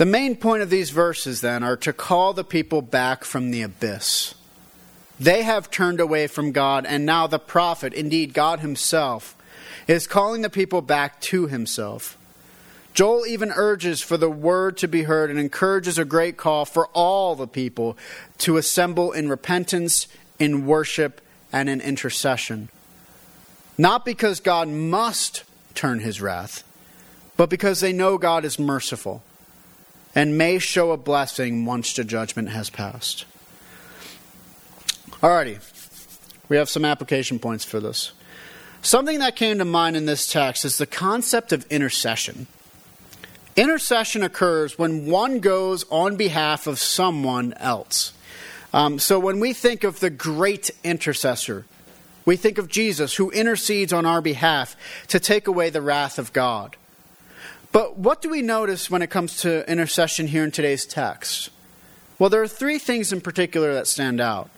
The 0.00 0.06
main 0.06 0.34
point 0.34 0.62
of 0.62 0.70
these 0.70 0.88
verses, 0.88 1.42
then, 1.42 1.62
are 1.62 1.76
to 1.76 1.92
call 1.92 2.32
the 2.32 2.42
people 2.42 2.80
back 2.80 3.22
from 3.22 3.50
the 3.50 3.60
abyss. 3.60 4.34
They 5.18 5.42
have 5.42 5.70
turned 5.70 6.00
away 6.00 6.26
from 6.26 6.52
God, 6.52 6.86
and 6.86 7.04
now 7.04 7.26
the 7.26 7.38
prophet, 7.38 7.92
indeed 7.92 8.32
God 8.32 8.60
himself, 8.60 9.36
is 9.86 10.06
calling 10.06 10.40
the 10.40 10.48
people 10.48 10.80
back 10.80 11.20
to 11.20 11.48
himself. 11.48 12.16
Joel 12.94 13.26
even 13.26 13.52
urges 13.54 14.00
for 14.00 14.16
the 14.16 14.30
word 14.30 14.78
to 14.78 14.88
be 14.88 15.02
heard 15.02 15.28
and 15.28 15.38
encourages 15.38 15.98
a 15.98 16.06
great 16.06 16.38
call 16.38 16.64
for 16.64 16.86
all 16.94 17.34
the 17.34 17.46
people 17.46 17.98
to 18.38 18.56
assemble 18.56 19.12
in 19.12 19.28
repentance, 19.28 20.08
in 20.38 20.64
worship, 20.64 21.20
and 21.52 21.68
in 21.68 21.82
intercession. 21.82 22.70
Not 23.76 24.06
because 24.06 24.40
God 24.40 24.66
must 24.66 25.44
turn 25.74 25.98
his 25.98 26.22
wrath, 26.22 26.64
but 27.36 27.50
because 27.50 27.80
they 27.80 27.92
know 27.92 28.16
God 28.16 28.46
is 28.46 28.58
merciful 28.58 29.22
and 30.14 30.36
may 30.36 30.58
show 30.58 30.92
a 30.92 30.96
blessing 30.96 31.64
once 31.64 31.94
the 31.94 32.04
judgment 32.04 32.50
has 32.50 32.70
passed. 32.70 33.24
Alrighty, 35.22 35.60
we 36.48 36.56
have 36.56 36.68
some 36.68 36.84
application 36.84 37.38
points 37.38 37.64
for 37.64 37.80
this. 37.80 38.12
Something 38.82 39.18
that 39.18 39.36
came 39.36 39.58
to 39.58 39.64
mind 39.64 39.96
in 39.96 40.06
this 40.06 40.30
text 40.30 40.64
is 40.64 40.78
the 40.78 40.86
concept 40.86 41.52
of 41.52 41.66
intercession. 41.70 42.46
Intercession 43.56 44.22
occurs 44.22 44.78
when 44.78 45.06
one 45.06 45.40
goes 45.40 45.84
on 45.90 46.16
behalf 46.16 46.66
of 46.66 46.78
someone 46.78 47.52
else. 47.54 48.12
Um, 48.72 48.98
so 48.98 49.18
when 49.18 49.40
we 49.40 49.52
think 49.52 49.84
of 49.84 50.00
the 50.00 50.08
great 50.08 50.70
intercessor, 50.82 51.66
we 52.24 52.36
think 52.36 52.58
of 52.58 52.68
Jesus 52.68 53.16
who 53.16 53.30
intercedes 53.30 53.92
on 53.92 54.06
our 54.06 54.22
behalf 54.22 54.76
to 55.08 55.20
take 55.20 55.46
away 55.46 55.70
the 55.70 55.82
wrath 55.82 56.18
of 56.18 56.32
God. 56.32 56.76
But 57.72 57.98
what 57.98 58.20
do 58.20 58.28
we 58.28 58.42
notice 58.42 58.90
when 58.90 59.02
it 59.02 59.10
comes 59.10 59.38
to 59.42 59.68
intercession 59.70 60.26
here 60.26 60.44
in 60.44 60.50
today's 60.50 60.84
text? 60.84 61.50
Well, 62.18 62.30
there 62.30 62.42
are 62.42 62.48
three 62.48 62.78
things 62.78 63.12
in 63.12 63.20
particular 63.20 63.74
that 63.74 63.86
stand 63.86 64.20
out. 64.20 64.50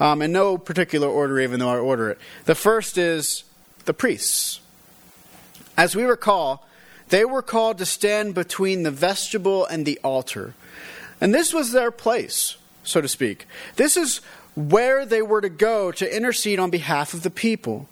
Um, 0.00 0.22
in 0.22 0.32
no 0.32 0.58
particular 0.58 1.08
order, 1.08 1.38
even 1.40 1.60
though 1.60 1.68
I 1.68 1.78
order 1.78 2.10
it. 2.10 2.18
The 2.46 2.56
first 2.56 2.98
is 2.98 3.44
the 3.84 3.94
priests. 3.94 4.60
As 5.76 5.94
we 5.94 6.02
recall, 6.02 6.66
they 7.08 7.24
were 7.24 7.42
called 7.42 7.78
to 7.78 7.86
stand 7.86 8.34
between 8.34 8.82
the 8.82 8.90
vestibule 8.90 9.64
and 9.66 9.86
the 9.86 10.00
altar. 10.02 10.54
And 11.20 11.32
this 11.32 11.54
was 11.54 11.72
their 11.72 11.92
place, 11.92 12.56
so 12.82 13.00
to 13.00 13.08
speak. 13.08 13.46
This 13.76 13.96
is 13.96 14.20
where 14.56 15.06
they 15.06 15.22
were 15.22 15.40
to 15.40 15.48
go 15.48 15.92
to 15.92 16.16
intercede 16.16 16.58
on 16.58 16.70
behalf 16.70 17.14
of 17.14 17.22
the 17.22 17.30
people. 17.30 17.88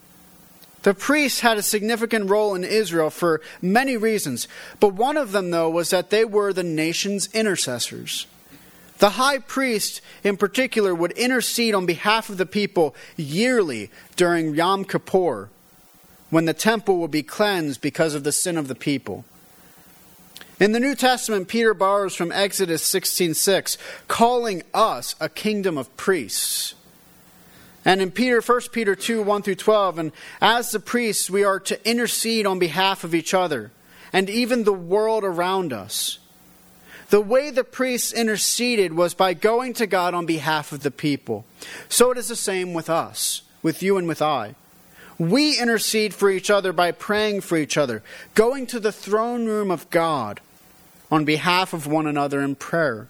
The 0.83 0.95
priests 0.95 1.41
had 1.41 1.59
a 1.59 1.63
significant 1.63 2.29
role 2.29 2.55
in 2.55 2.65
Israel 2.65 3.11
for 3.11 3.41
many 3.61 3.97
reasons, 3.97 4.49
but 4.81 4.95
one 4.95 5.17
of 5.17 5.33
them, 5.33 5.51
though, 5.51 5.71
was 5.71 5.91
that 5.91 6.11
they 6.11 6.25
were 6.25 6.53
the 6.53 6.65
nation's 6.65 7.29
intercessors. 7.33 8.27
The 8.99 9.11
high 9.11 9.39
priest, 9.39 10.01
in 10.23 10.37
particular, 10.37 10.95
would 10.95 11.13
intercede 11.13 11.75
on 11.75 11.87
behalf 11.87 12.29
of 12.29 12.37
the 12.37 12.47
people 12.47 12.95
yearly 13.17 13.91
during 14.17 14.55
Yom 14.55 14.85
Kippur, 14.85 15.49
when 16.31 16.45
the 16.47 16.55
temple 16.55 16.99
would 16.99 17.11
be 17.11 17.23
cleansed 17.23 17.81
because 17.81 18.15
of 18.15 18.25
the 18.25 18.33
sin 18.33 18.57
of 18.57 18.69
the 18.69 18.75
people. 18.75 19.25
In 20.61 20.73
the 20.73 20.81
New 20.81 20.95
Testament, 20.95 21.49
Peter 21.49 21.75
borrows 21.75 22.15
from 22.15 22.31
Exodus 22.31 22.85
16:6, 22.85 23.77
calling 24.07 24.63
us 24.73 25.17
a 25.21 25.29
kingdom 25.29 25.77
of 25.77 25.97
priests. 25.97 26.75
And 27.85 28.01
in 28.01 28.11
Peter, 28.11 28.41
1 28.41 28.61
Peter 28.73 28.95
2 28.95 29.23
1 29.23 29.43
through 29.43 29.57
12, 29.57 29.99
and 29.99 30.13
as 30.41 30.71
the 30.71 30.81
priests, 30.81 31.29
we 31.29 31.45
are 31.45 31.59
to 31.61 31.89
intercede 31.89 32.47
on 32.47 32.59
behalf 32.59 33.05
of 33.05 33.15
each 33.15 33.35
other 33.35 33.73
and 34.13 34.29
even 34.29 34.65
the 34.65 34.73
world 34.73 35.25
around 35.25 35.73
us. 35.73 36.19
The 37.09 37.21
way 37.21 37.51
the 37.51 37.65
priests 37.65 38.13
interceded 38.13 38.95
was 38.95 39.15
by 39.15 39.35
going 39.35 39.75
to 39.75 39.87
God 39.87 40.15
on 40.15 40.27
behalf 40.27 40.73
of 40.73 40.83
the 40.83 40.91
people. 40.91 41.45
So 41.89 42.11
it 42.11 42.19
is 42.19 42.29
the 42.29 42.37
same 42.37 42.73
with 42.73 42.89
us, 42.89 43.43
with 43.63 43.83
you 43.83 43.99
and 43.99 44.09
with 44.09 44.23
I. 44.23 44.55
We 45.19 45.61
intercede 45.61 46.15
for 46.15 46.31
each 46.31 46.51
other 46.51 46.73
by 46.73 46.93
praying 46.93 47.43
for 47.43 47.57
each 47.57 47.77
other, 47.77 48.03
going 48.35 48.67
to 48.69 48.81
the 48.81 48.93
throne 48.93 49.47
room 49.47 49.71
of 49.71 49.91
God 49.91 50.41
on 51.11 51.25
behalf 51.25 51.75
of 51.75 51.87
one 51.87 52.07
another 52.07 52.41
in 52.41 52.55
prayer. 52.55 53.09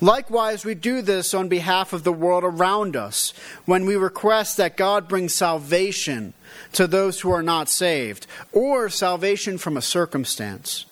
Likewise, 0.00 0.64
we 0.64 0.74
do 0.74 1.02
this 1.02 1.34
on 1.34 1.48
behalf 1.48 1.92
of 1.92 2.04
the 2.04 2.12
world 2.12 2.44
around 2.44 2.96
us 2.96 3.32
when 3.64 3.86
we 3.86 3.96
request 3.96 4.56
that 4.56 4.76
God 4.76 5.08
bring 5.08 5.28
salvation 5.28 6.34
to 6.72 6.86
those 6.86 7.20
who 7.20 7.30
are 7.30 7.42
not 7.42 7.68
saved, 7.68 8.26
or 8.52 8.88
salvation 8.88 9.58
from 9.58 9.76
a 9.76 9.82
circumstance. 9.82 10.86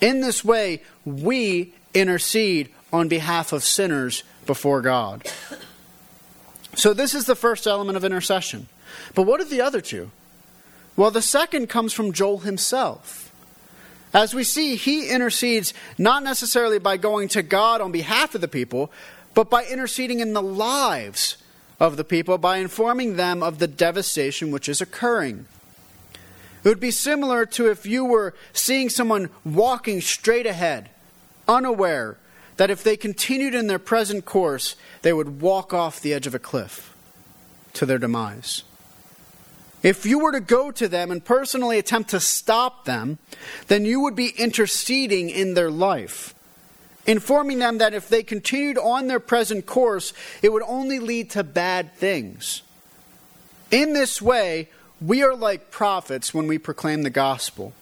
In 0.00 0.20
this 0.20 0.44
way, 0.44 0.82
we 1.04 1.72
intercede 1.94 2.68
on 2.92 3.08
behalf 3.08 3.52
of 3.52 3.64
sinners 3.64 4.22
before 4.46 4.82
God. 4.82 5.26
So, 6.74 6.92
this 6.92 7.14
is 7.14 7.26
the 7.26 7.36
first 7.36 7.66
element 7.66 7.96
of 7.96 8.04
intercession. 8.04 8.68
But 9.14 9.22
what 9.22 9.40
are 9.40 9.44
the 9.44 9.60
other 9.60 9.80
two? 9.80 10.10
Well, 10.96 11.10
the 11.10 11.22
second 11.22 11.68
comes 11.68 11.92
from 11.92 12.12
Joel 12.12 12.38
himself. 12.38 13.23
As 14.14 14.32
we 14.32 14.44
see, 14.44 14.76
he 14.76 15.10
intercedes 15.10 15.74
not 15.98 16.22
necessarily 16.22 16.78
by 16.78 16.96
going 16.96 17.28
to 17.30 17.42
God 17.42 17.80
on 17.80 17.92
behalf 17.92 18.34
of 18.34 18.40
the 18.40 18.48
people, 18.48 18.92
but 19.34 19.50
by 19.50 19.64
interceding 19.64 20.20
in 20.20 20.32
the 20.32 20.42
lives 20.42 21.36
of 21.80 21.96
the 21.96 22.04
people 22.04 22.38
by 22.38 22.58
informing 22.58 23.16
them 23.16 23.42
of 23.42 23.58
the 23.58 23.66
devastation 23.66 24.50
which 24.50 24.68
is 24.68 24.80
occurring. 24.80 25.46
It 26.62 26.68
would 26.68 26.80
be 26.80 26.90
similar 26.90 27.44
to 27.46 27.70
if 27.70 27.84
you 27.84 28.04
were 28.04 28.34
seeing 28.52 28.88
someone 28.88 29.28
walking 29.44 30.00
straight 30.00 30.46
ahead, 30.46 30.88
unaware 31.46 32.16
that 32.56 32.70
if 32.70 32.82
they 32.82 32.96
continued 32.96 33.54
in 33.54 33.66
their 33.66 33.78
present 33.78 34.24
course, 34.24 34.76
they 35.02 35.12
would 35.12 35.42
walk 35.42 35.74
off 35.74 36.00
the 36.00 36.14
edge 36.14 36.26
of 36.26 36.34
a 36.34 36.38
cliff 36.38 36.96
to 37.74 37.84
their 37.84 37.98
demise. 37.98 38.62
If 39.84 40.06
you 40.06 40.18
were 40.18 40.32
to 40.32 40.40
go 40.40 40.70
to 40.70 40.88
them 40.88 41.10
and 41.10 41.22
personally 41.22 41.78
attempt 41.78 42.10
to 42.10 42.18
stop 42.18 42.86
them, 42.86 43.18
then 43.68 43.84
you 43.84 44.00
would 44.00 44.16
be 44.16 44.30
interceding 44.30 45.28
in 45.28 45.52
their 45.52 45.70
life, 45.70 46.34
informing 47.06 47.58
them 47.58 47.76
that 47.78 47.92
if 47.92 48.08
they 48.08 48.22
continued 48.22 48.78
on 48.78 49.08
their 49.08 49.20
present 49.20 49.66
course, 49.66 50.14
it 50.40 50.50
would 50.52 50.62
only 50.66 50.98
lead 50.98 51.28
to 51.30 51.44
bad 51.44 51.92
things. 51.96 52.62
In 53.70 53.92
this 53.92 54.22
way, 54.22 54.70
we 55.02 55.22
are 55.22 55.36
like 55.36 55.70
prophets 55.70 56.32
when 56.32 56.46
we 56.46 56.56
proclaim 56.56 57.02
the 57.02 57.10
gospel. 57.10 57.74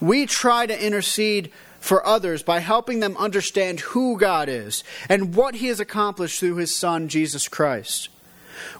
We 0.00 0.26
try 0.26 0.66
to 0.66 0.84
intercede 0.84 1.52
for 1.78 2.04
others 2.04 2.42
by 2.42 2.58
helping 2.58 2.98
them 2.98 3.16
understand 3.16 3.80
who 3.80 4.18
God 4.18 4.48
is 4.48 4.82
and 5.08 5.32
what 5.36 5.54
He 5.54 5.68
has 5.68 5.78
accomplished 5.78 6.40
through 6.40 6.56
His 6.56 6.74
Son, 6.74 7.06
Jesus 7.08 7.46
Christ. 7.46 8.08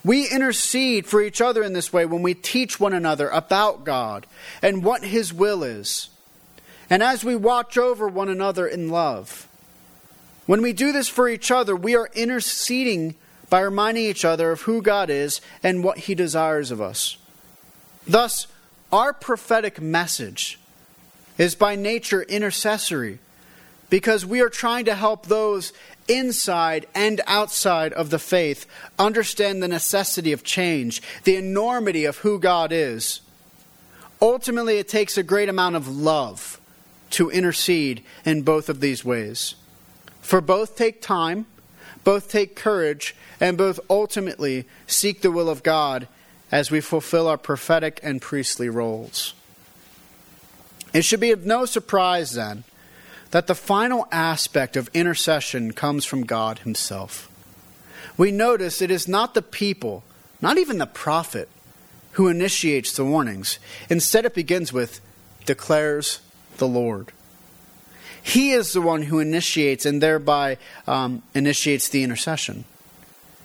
We 0.04 0.28
intercede 0.28 1.06
for 1.06 1.22
each 1.22 1.40
other 1.40 1.62
in 1.62 1.72
this 1.72 1.92
way 1.92 2.06
when 2.06 2.22
we 2.22 2.34
teach 2.34 2.80
one 2.80 2.92
another 2.92 3.28
about 3.28 3.84
God 3.84 4.26
and 4.62 4.84
what 4.84 5.04
His 5.04 5.32
will 5.32 5.62
is. 5.62 6.08
And 6.88 7.02
as 7.02 7.24
we 7.24 7.36
watch 7.36 7.78
over 7.78 8.08
one 8.08 8.28
another 8.28 8.66
in 8.66 8.88
love. 8.88 9.46
When 10.46 10.62
we 10.62 10.72
do 10.72 10.90
this 10.90 11.08
for 11.08 11.28
each 11.28 11.50
other, 11.52 11.76
we 11.76 11.94
are 11.94 12.10
interceding 12.14 13.14
by 13.48 13.60
reminding 13.60 14.04
each 14.04 14.24
other 14.24 14.50
of 14.50 14.62
who 14.62 14.82
God 14.82 15.10
is 15.10 15.40
and 15.62 15.84
what 15.84 15.98
He 15.98 16.14
desires 16.14 16.70
of 16.70 16.80
us. 16.80 17.18
Thus, 18.06 18.46
our 18.92 19.12
prophetic 19.12 19.80
message 19.80 20.58
is 21.38 21.54
by 21.54 21.76
nature 21.76 22.22
intercessory 22.22 23.20
because 23.90 24.24
we 24.24 24.40
are 24.40 24.48
trying 24.48 24.86
to 24.86 24.94
help 24.94 25.26
those 25.26 25.72
inside 26.08 26.86
and 26.94 27.20
outside 27.26 27.92
of 27.92 28.10
the 28.10 28.18
faith 28.18 28.66
understand 28.98 29.62
the 29.62 29.68
necessity 29.68 30.32
of 30.32 30.42
change, 30.42 31.02
the 31.24 31.36
enormity 31.36 32.04
of 32.04 32.18
who 32.18 32.38
God 32.38 32.72
is. 32.72 33.20
Ultimately, 34.22 34.78
it 34.78 34.88
takes 34.88 35.18
a 35.18 35.22
great 35.22 35.48
amount 35.48 35.76
of 35.76 35.88
love 35.88 36.60
to 37.10 37.30
intercede 37.30 38.02
in 38.24 38.42
both 38.42 38.68
of 38.68 38.80
these 38.80 39.04
ways. 39.04 39.54
For 40.20 40.40
both 40.40 40.76
take 40.76 41.02
time, 41.02 41.46
both 42.04 42.30
take 42.30 42.56
courage, 42.56 43.14
and 43.40 43.58
both 43.58 43.80
ultimately 43.88 44.66
seek 44.86 45.22
the 45.22 45.30
will 45.30 45.48
of 45.48 45.62
God 45.62 46.06
as 46.52 46.70
we 46.70 46.80
fulfill 46.80 47.28
our 47.28 47.38
prophetic 47.38 48.00
and 48.02 48.20
priestly 48.20 48.68
roles. 48.68 49.34
It 50.92 51.04
should 51.04 51.20
be 51.20 51.30
of 51.30 51.46
no 51.46 51.64
surprise, 51.64 52.32
then, 52.32 52.64
that 53.30 53.46
the 53.46 53.54
final 53.54 54.08
aspect 54.10 54.76
of 54.76 54.90
intercession 54.92 55.72
comes 55.72 56.04
from 56.04 56.24
God 56.24 56.60
Himself. 56.60 57.28
We 58.16 58.32
notice 58.32 58.82
it 58.82 58.90
is 58.90 59.08
not 59.08 59.34
the 59.34 59.42
people, 59.42 60.02
not 60.40 60.58
even 60.58 60.78
the 60.78 60.86
prophet, 60.86 61.48
who 62.12 62.28
initiates 62.28 62.92
the 62.92 63.04
warnings. 63.04 63.58
Instead, 63.88 64.24
it 64.24 64.34
begins 64.34 64.72
with, 64.72 65.00
declares 65.46 66.20
the 66.58 66.68
Lord. 66.68 67.12
He 68.22 68.50
is 68.50 68.72
the 68.72 68.82
one 68.82 69.02
who 69.02 69.20
initiates 69.20 69.86
and 69.86 70.02
thereby 70.02 70.58
um, 70.86 71.22
initiates 71.34 71.88
the 71.88 72.02
intercession. 72.02 72.64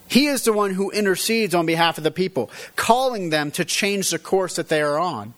He 0.08 0.28
is 0.28 0.44
the 0.44 0.54
one 0.54 0.74
who 0.74 0.92
intercedes 0.92 1.56
on 1.56 1.66
behalf 1.66 1.98
of 1.98 2.04
the 2.04 2.12
people, 2.12 2.52
calling 2.76 3.30
them 3.30 3.52
to 3.52 3.66
change 3.66 4.10
the 4.10 4.20
course 4.20 4.56
that 4.56 4.70
they 4.70 4.82
are 4.82 5.00
on. 5.00 5.34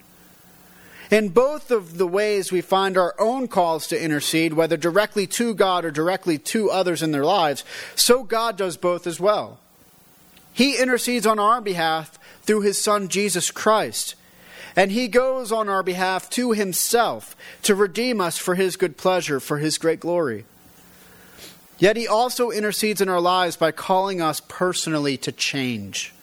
In 1.09 1.29
both 1.29 1.71
of 1.71 1.97
the 1.97 2.07
ways, 2.07 2.51
we 2.51 2.61
find 2.61 2.97
our 2.97 3.15
own 3.17 3.47
calls 3.47 3.87
to 3.87 4.01
intercede, 4.01 4.53
whether 4.53 4.75
directly 4.75 5.25
to 5.27 5.53
God 5.53 5.85
or 5.85 5.91
directly 5.91 6.37
to 6.39 6.69
others 6.69 7.01
in 7.01 7.11
their 7.11 7.23
lives. 7.23 7.63
So 7.95 8.23
God 8.23 8.57
does 8.57 8.75
both 8.75 9.07
as 9.07 9.19
well. 9.19 9.59
He 10.51 10.77
intercedes 10.77 11.25
on 11.25 11.39
our 11.39 11.61
behalf 11.61 12.19
through 12.41 12.61
his 12.61 12.81
Son, 12.81 13.07
Jesus 13.07 13.51
Christ. 13.51 14.15
And 14.75 14.91
he 14.91 15.07
goes 15.07 15.51
on 15.51 15.69
our 15.69 15.83
behalf 15.83 16.29
to 16.31 16.51
himself 16.51 17.35
to 17.63 17.73
redeem 17.73 18.19
us 18.19 18.37
for 18.37 18.55
his 18.55 18.75
good 18.75 18.97
pleasure, 18.97 19.39
for 19.39 19.59
his 19.59 19.77
great 19.77 19.99
glory. 19.99 20.45
Yet 21.79 21.95
he 21.95 22.07
also 22.07 22.49
intercedes 22.49 23.01
in 23.01 23.09
our 23.09 23.21
lives 23.21 23.55
by 23.55 23.71
calling 23.71 24.21
us 24.21 24.41
personally 24.47 25.15
to 25.17 25.31
change. 25.31 26.13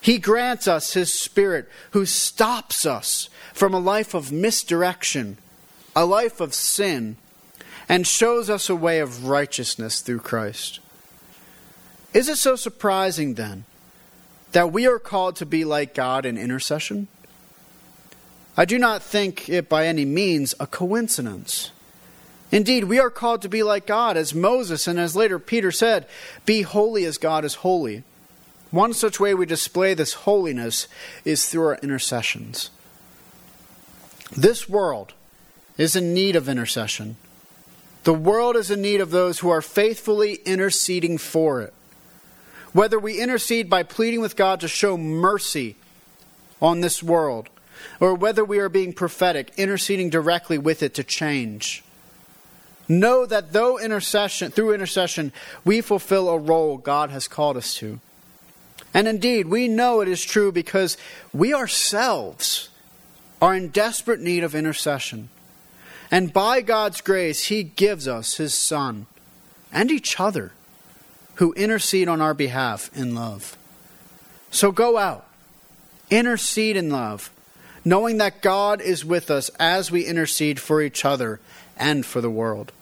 He 0.00 0.18
grants 0.18 0.68
us 0.68 0.94
His 0.94 1.12
Spirit 1.12 1.68
who 1.90 2.06
stops 2.06 2.86
us 2.86 3.28
from 3.52 3.74
a 3.74 3.80
life 3.80 4.14
of 4.14 4.32
misdirection, 4.32 5.38
a 5.94 6.04
life 6.04 6.40
of 6.40 6.54
sin, 6.54 7.16
and 7.88 8.06
shows 8.06 8.48
us 8.48 8.68
a 8.68 8.76
way 8.76 9.00
of 9.00 9.26
righteousness 9.26 10.00
through 10.00 10.20
Christ. 10.20 10.80
Is 12.14 12.28
it 12.28 12.36
so 12.36 12.56
surprising 12.56 13.34
then 13.34 13.64
that 14.52 14.72
we 14.72 14.86
are 14.86 14.98
called 14.98 15.36
to 15.36 15.46
be 15.46 15.64
like 15.64 15.94
God 15.94 16.24
in 16.24 16.38
intercession? 16.38 17.08
I 18.56 18.64
do 18.64 18.78
not 18.78 19.02
think 19.02 19.48
it 19.48 19.68
by 19.68 19.86
any 19.86 20.04
means 20.04 20.54
a 20.58 20.66
coincidence. 20.66 21.70
Indeed, 22.50 22.84
we 22.84 22.98
are 22.98 23.10
called 23.10 23.42
to 23.42 23.48
be 23.48 23.62
like 23.62 23.86
God, 23.86 24.16
as 24.16 24.34
Moses 24.34 24.86
and 24.86 24.98
as 24.98 25.14
later 25.14 25.38
Peter 25.38 25.70
said, 25.70 26.06
Be 26.46 26.62
holy 26.62 27.04
as 27.04 27.18
God 27.18 27.44
is 27.44 27.56
holy. 27.56 28.04
One 28.70 28.92
such 28.92 29.18
way 29.18 29.34
we 29.34 29.46
display 29.46 29.94
this 29.94 30.12
holiness 30.12 30.88
is 31.24 31.48
through 31.48 31.66
our 31.66 31.78
intercessions. 31.82 32.70
This 34.36 34.68
world 34.68 35.14
is 35.78 35.96
in 35.96 36.12
need 36.12 36.36
of 36.36 36.48
intercession. 36.48 37.16
The 38.04 38.12
world 38.12 38.56
is 38.56 38.70
in 38.70 38.82
need 38.82 39.00
of 39.00 39.10
those 39.10 39.38
who 39.38 39.48
are 39.48 39.62
faithfully 39.62 40.34
interceding 40.44 41.18
for 41.18 41.62
it. 41.62 41.72
Whether 42.72 42.98
we 42.98 43.20
intercede 43.20 43.70
by 43.70 43.82
pleading 43.82 44.20
with 44.20 44.36
God 44.36 44.60
to 44.60 44.68
show 44.68 44.98
mercy 44.98 45.76
on 46.60 46.80
this 46.80 47.02
world, 47.02 47.48
or 48.00 48.14
whether 48.14 48.44
we 48.44 48.58
are 48.58 48.68
being 48.68 48.92
prophetic, 48.92 49.52
interceding 49.56 50.10
directly 50.10 50.58
with 50.58 50.82
it 50.82 50.94
to 50.94 51.04
change. 51.04 51.82
Know 52.88 53.24
that 53.26 53.52
though 53.52 53.78
intercession 53.78 54.50
through 54.50 54.74
intercession 54.74 55.32
we 55.64 55.80
fulfill 55.80 56.28
a 56.28 56.38
role 56.38 56.78
God 56.78 57.10
has 57.10 57.28
called 57.28 57.56
us 57.56 57.74
to. 57.76 58.00
And 58.94 59.06
indeed, 59.06 59.46
we 59.46 59.68
know 59.68 60.00
it 60.00 60.08
is 60.08 60.24
true 60.24 60.50
because 60.50 60.96
we 61.32 61.52
ourselves 61.52 62.70
are 63.40 63.54
in 63.54 63.68
desperate 63.68 64.20
need 64.20 64.42
of 64.42 64.54
intercession. 64.54 65.28
And 66.10 66.32
by 66.32 66.60
God's 66.62 67.00
grace, 67.00 67.44
He 67.44 67.62
gives 67.62 68.08
us 68.08 68.36
His 68.36 68.54
Son 68.54 69.06
and 69.72 69.90
each 69.90 70.18
other 70.18 70.52
who 71.34 71.52
intercede 71.52 72.08
on 72.08 72.20
our 72.20 72.34
behalf 72.34 72.90
in 72.96 73.14
love. 73.14 73.56
So 74.50 74.72
go 74.72 74.96
out, 74.96 75.26
intercede 76.10 76.76
in 76.76 76.90
love, 76.90 77.30
knowing 77.84 78.16
that 78.16 78.42
God 78.42 78.80
is 78.80 79.04
with 79.04 79.30
us 79.30 79.50
as 79.60 79.90
we 79.90 80.04
intercede 80.04 80.58
for 80.58 80.82
each 80.82 81.04
other 81.04 81.38
and 81.76 82.04
for 82.04 82.20
the 82.20 82.30
world. 82.30 82.72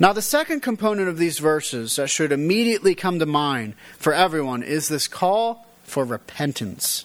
Now, 0.00 0.14
the 0.14 0.22
second 0.22 0.60
component 0.60 1.10
of 1.10 1.18
these 1.18 1.38
verses 1.38 1.96
that 1.96 2.08
should 2.08 2.32
immediately 2.32 2.94
come 2.94 3.18
to 3.18 3.26
mind 3.26 3.74
for 3.98 4.14
everyone 4.14 4.62
is 4.62 4.88
this 4.88 5.06
call 5.06 5.66
for 5.84 6.06
repentance. 6.06 7.04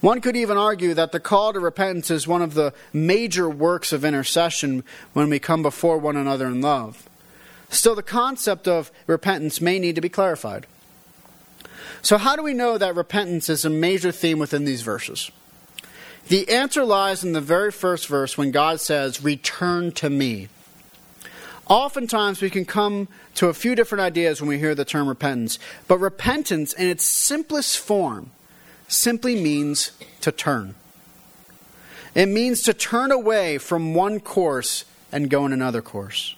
One 0.00 0.22
could 0.22 0.34
even 0.34 0.56
argue 0.56 0.94
that 0.94 1.12
the 1.12 1.20
call 1.20 1.52
to 1.52 1.60
repentance 1.60 2.10
is 2.10 2.26
one 2.26 2.40
of 2.40 2.54
the 2.54 2.72
major 2.94 3.50
works 3.50 3.92
of 3.92 4.06
intercession 4.06 4.84
when 5.12 5.28
we 5.28 5.38
come 5.38 5.62
before 5.62 5.98
one 5.98 6.16
another 6.16 6.46
in 6.46 6.62
love. 6.62 7.06
Still, 7.68 7.94
the 7.94 8.02
concept 8.02 8.66
of 8.66 8.90
repentance 9.06 9.60
may 9.60 9.78
need 9.78 9.96
to 9.96 10.00
be 10.00 10.08
clarified. 10.08 10.66
So, 12.00 12.16
how 12.16 12.36
do 12.36 12.42
we 12.42 12.54
know 12.54 12.78
that 12.78 12.94
repentance 12.94 13.50
is 13.50 13.66
a 13.66 13.70
major 13.70 14.12
theme 14.12 14.38
within 14.38 14.64
these 14.64 14.80
verses? 14.80 15.30
The 16.28 16.48
answer 16.48 16.84
lies 16.84 17.22
in 17.22 17.32
the 17.32 17.42
very 17.42 17.72
first 17.72 18.06
verse 18.06 18.38
when 18.38 18.50
God 18.50 18.80
says, 18.80 19.22
Return 19.22 19.92
to 19.92 20.08
me. 20.08 20.48
Oftentimes, 21.68 22.40
we 22.40 22.48
can 22.48 22.64
come 22.64 23.08
to 23.34 23.48
a 23.48 23.54
few 23.54 23.74
different 23.74 24.00
ideas 24.00 24.40
when 24.40 24.48
we 24.48 24.58
hear 24.58 24.74
the 24.74 24.84
term 24.84 25.06
repentance, 25.06 25.58
but 25.86 25.98
repentance, 25.98 26.72
in 26.72 26.88
its 26.88 27.04
simplest 27.04 27.78
form, 27.78 28.30
simply 28.88 29.40
means 29.40 29.92
to 30.22 30.32
turn. 30.32 30.74
It 32.14 32.26
means 32.26 32.62
to 32.62 32.72
turn 32.72 33.12
away 33.12 33.58
from 33.58 33.94
one 33.94 34.18
course 34.18 34.84
and 35.12 35.28
go 35.28 35.44
in 35.44 35.52
another 35.52 35.82
course. 35.82 36.34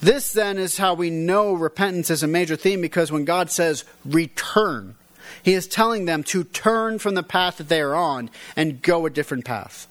This 0.00 0.32
then 0.34 0.58
is 0.58 0.76
how 0.76 0.92
we 0.92 1.08
know 1.08 1.54
repentance 1.54 2.10
is 2.10 2.22
a 2.22 2.26
major 2.28 2.56
theme 2.56 2.82
because 2.82 3.10
when 3.10 3.24
God 3.24 3.50
says 3.50 3.84
return, 4.04 4.96
He 5.42 5.54
is 5.54 5.66
telling 5.66 6.04
them 6.04 6.22
to 6.24 6.44
turn 6.44 6.98
from 6.98 7.14
the 7.14 7.22
path 7.22 7.56
that 7.56 7.70
they 7.70 7.80
are 7.80 7.94
on 7.94 8.28
and 8.54 8.82
go 8.82 9.06
a 9.06 9.10
different 9.10 9.46
path. 9.46 9.88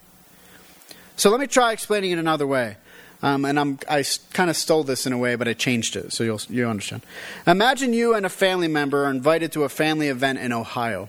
So 1.16 1.32
let 1.32 1.40
me 1.40 1.48
try 1.48 1.72
explaining 1.72 2.12
it 2.12 2.20
another 2.20 2.46
way. 2.46 2.78
Um, 3.24 3.46
and 3.46 3.58
I'm, 3.58 3.80
I 3.90 4.04
kind 4.34 4.50
of 4.50 4.58
stole 4.58 4.84
this 4.84 5.08
in 5.08 5.14
a 5.14 5.18
way, 5.18 5.36
but 5.36 5.48
I 5.48 5.54
changed 5.54 5.96
it, 5.96 6.12
so 6.12 6.26
you'll, 6.26 6.42
you 6.50 6.68
understand. 6.68 7.04
Imagine 7.48 7.94
you 7.94 8.14
and 8.14 8.26
a 8.26 8.30
family 8.30 8.68
member 8.68 9.06
are 9.06 9.10
invited 9.10 9.54
to 9.54 9.64
a 9.64 9.70
family 9.70 10.10
event 10.10 10.40
in 10.40 10.52
Ohio. 10.52 11.08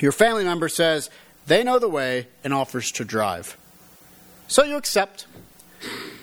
Your 0.00 0.10
family 0.10 0.44
member 0.44 0.70
says 0.70 1.10
they 1.46 1.62
know 1.62 1.78
the 1.78 1.88
way 1.88 2.28
and 2.42 2.54
offers 2.54 2.90
to 2.92 3.04
drive. 3.04 3.58
So 4.48 4.64
you 4.64 4.76
accept. 4.76 5.26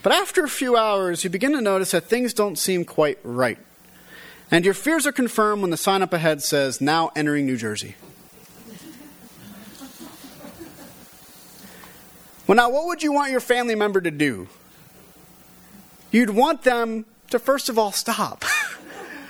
But 0.02 0.12
after 0.12 0.44
a 0.44 0.50
few 0.50 0.76
hours, 0.76 1.24
you 1.24 1.30
begin 1.30 1.52
to 1.52 1.62
notice 1.62 1.92
that 1.92 2.06
things 2.06 2.34
don't 2.34 2.58
seem 2.58 2.84
quite 2.84 3.20
right. 3.24 3.60
And 4.50 4.66
your 4.66 4.74
fears 4.74 5.06
are 5.06 5.12
confirmed 5.12 5.62
when 5.62 5.70
the 5.70 5.78
sign 5.78 6.02
up 6.02 6.14
ahead 6.14 6.42
says, 6.42 6.82
now 6.82 7.12
entering 7.16 7.46
New 7.46 7.58
Jersey. 7.58 7.96
Well, 12.48 12.56
now, 12.56 12.72
what 12.72 12.88
would 12.88 13.04
you 13.04 13.14
want 13.14 13.32
your 13.32 13.40
family 13.40 13.76
member 13.76 14.02
to 14.02 14.12
do? 14.12 14.50
You'd 16.14 16.30
want 16.30 16.62
them 16.62 17.04
to 17.32 17.40
first 17.40 17.68
of 17.68 17.78
all 17.78 17.92
stop. 17.92 18.46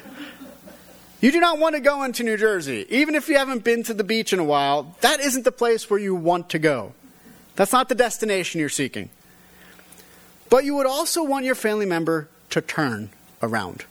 you 1.22 1.32
do 1.32 1.39
not 1.39 1.58
want 1.58 1.74
to 1.74 1.82
go 1.82 2.04
into 2.04 2.22
New 2.22 2.38
Jersey. 2.38 2.86
Even 2.89 3.15
if 3.15 3.28
you 3.28 3.38
haven't 3.38 3.63
been 3.63 3.82
to 3.84 3.96
the 3.96 4.04
beach 4.04 4.34
in 4.34 4.38
a 4.38 4.43
while, 4.43 4.96
that 5.02 5.19
isn't 5.19 5.46
the 5.46 5.52
place 5.52 5.89
where 5.89 6.00
you 6.00 6.13
want 6.13 6.50
to 6.50 6.60
go. 6.60 6.93
That's 7.56 7.72
not 7.72 7.89
the 7.89 7.96
destination 7.96 8.60
you're 8.60 8.69
seeking. 8.69 9.10
But 10.50 10.65
you 10.65 10.76
would 10.76 10.86
also 10.86 11.24
want 11.24 11.46
your 11.46 11.56
family 11.56 11.86
member 11.86 12.28
to 12.52 12.62
turn 12.62 13.10
around. 13.41 13.86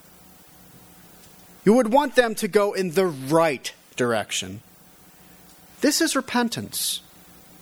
You 1.64 1.74
would 1.74 1.92
want 1.92 2.14
them 2.14 2.34
to 2.36 2.48
go 2.48 2.72
in 2.72 2.92
the 2.92 3.06
right 3.06 3.72
direction. 3.96 4.60
This 5.80 6.00
is 6.00 6.14
repentance. 6.14 7.00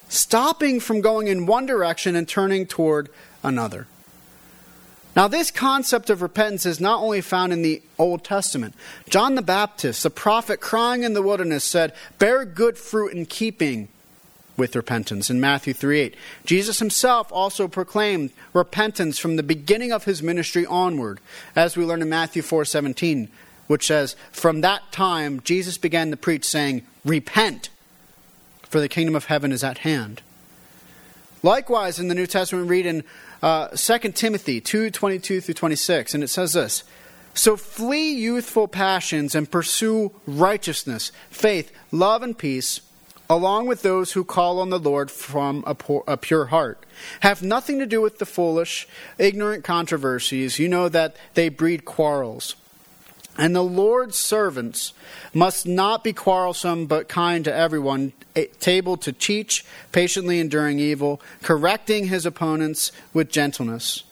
Stopping 0.08 0.80
from 0.80 1.00
going 1.00 1.28
in 1.28 1.46
one 1.46 1.66
direction 1.66 2.16
and 2.16 2.28
turning 2.28 2.66
toward 2.66 3.08
another. 3.42 3.86
Now, 5.16 5.26
this 5.26 5.50
concept 5.50 6.08
of 6.08 6.22
repentance 6.22 6.64
is 6.64 6.80
not 6.80 7.02
only 7.02 7.20
found 7.20 7.52
in 7.52 7.62
the 7.62 7.82
Old 7.98 8.22
Testament. 8.22 8.74
John 9.08 9.34
the 9.34 9.42
Baptist, 9.42 10.02
the 10.04 10.10
prophet 10.10 10.60
crying 10.60 11.02
in 11.02 11.14
the 11.14 11.22
wilderness, 11.22 11.64
said, 11.64 11.92
Bear 12.18 12.44
good 12.44 12.78
fruit 12.78 13.12
in 13.12 13.26
keeping 13.26 13.88
with 14.56 14.76
repentance 14.76 15.28
in 15.30 15.40
Matthew 15.40 15.74
3 15.74 16.00
8. 16.00 16.16
Jesus 16.44 16.78
himself 16.78 17.32
also 17.32 17.66
proclaimed 17.66 18.30
repentance 18.52 19.18
from 19.18 19.36
the 19.36 19.42
beginning 19.42 19.90
of 19.90 20.04
his 20.04 20.22
ministry 20.22 20.64
onward, 20.66 21.18
as 21.56 21.76
we 21.76 21.84
learn 21.84 22.02
in 22.02 22.08
Matthew 22.08 22.42
4 22.42 22.64
17, 22.64 23.28
which 23.66 23.86
says, 23.88 24.14
From 24.30 24.60
that 24.60 24.92
time 24.92 25.40
Jesus 25.42 25.76
began 25.78 26.10
to 26.10 26.16
preach, 26.16 26.44
saying, 26.44 26.82
Repent, 27.04 27.70
for 28.62 28.78
the 28.78 28.88
kingdom 28.88 29.16
of 29.16 29.24
heaven 29.24 29.50
is 29.50 29.64
at 29.64 29.78
hand. 29.78 30.22
Likewise, 31.42 31.98
in 31.98 32.08
the 32.08 32.14
New 32.14 32.26
Testament, 32.26 32.68
read 32.68 32.86
in 32.86 33.04
uh, 33.42 33.68
2 33.68 33.98
Timothy 34.12 34.60
2 34.60 34.90
22 34.90 35.40
through 35.40 35.54
26, 35.54 36.14
and 36.14 36.22
it 36.22 36.28
says 36.28 36.52
this 36.52 36.84
So 37.34 37.56
flee 37.56 38.12
youthful 38.12 38.68
passions 38.68 39.34
and 39.34 39.50
pursue 39.50 40.12
righteousness, 40.26 41.12
faith, 41.30 41.72
love, 41.90 42.22
and 42.22 42.36
peace 42.36 42.80
along 43.30 43.68
with 43.68 43.82
those 43.82 44.12
who 44.12 44.24
call 44.24 44.58
on 44.58 44.70
the 44.70 44.78
Lord 44.78 45.08
from 45.08 45.62
a, 45.64 45.74
poor, 45.74 46.02
a, 46.08 46.16
pure 46.16 46.46
heart. 46.46 46.84
Have 47.20 47.42
nothing 47.42 47.78
to 47.78 47.86
do 47.86 48.00
with 48.00 48.18
the 48.18 48.26
foolish, 48.26 48.88
ignorant 49.18 49.62
controversies. 49.62 50.58
You 50.58 50.68
know 50.68 50.88
that 50.88 51.14
they 51.34 51.48
breed 51.48 51.84
quarrels. 51.84 52.56
And 53.40 53.56
the 53.56 53.64
Lord's 53.64 54.18
servants 54.18 54.92
must 55.32 55.66
not 55.66 56.04
be 56.04 56.12
quarrelsome, 56.12 56.84
but 56.84 57.08
kind 57.08 57.42
to 57.46 57.54
everyone, 57.54 58.12
eh, 58.36 58.46
able 58.66 58.98
to 58.98 59.12
teach, 59.12 59.64
patiently 59.92 60.38
enduring 60.38 60.78
evil, 60.78 61.22
correcting 61.42 62.08
his 62.08 62.26
opponents 62.26 62.92
with 63.14 63.32
gentleness. 63.32 64.04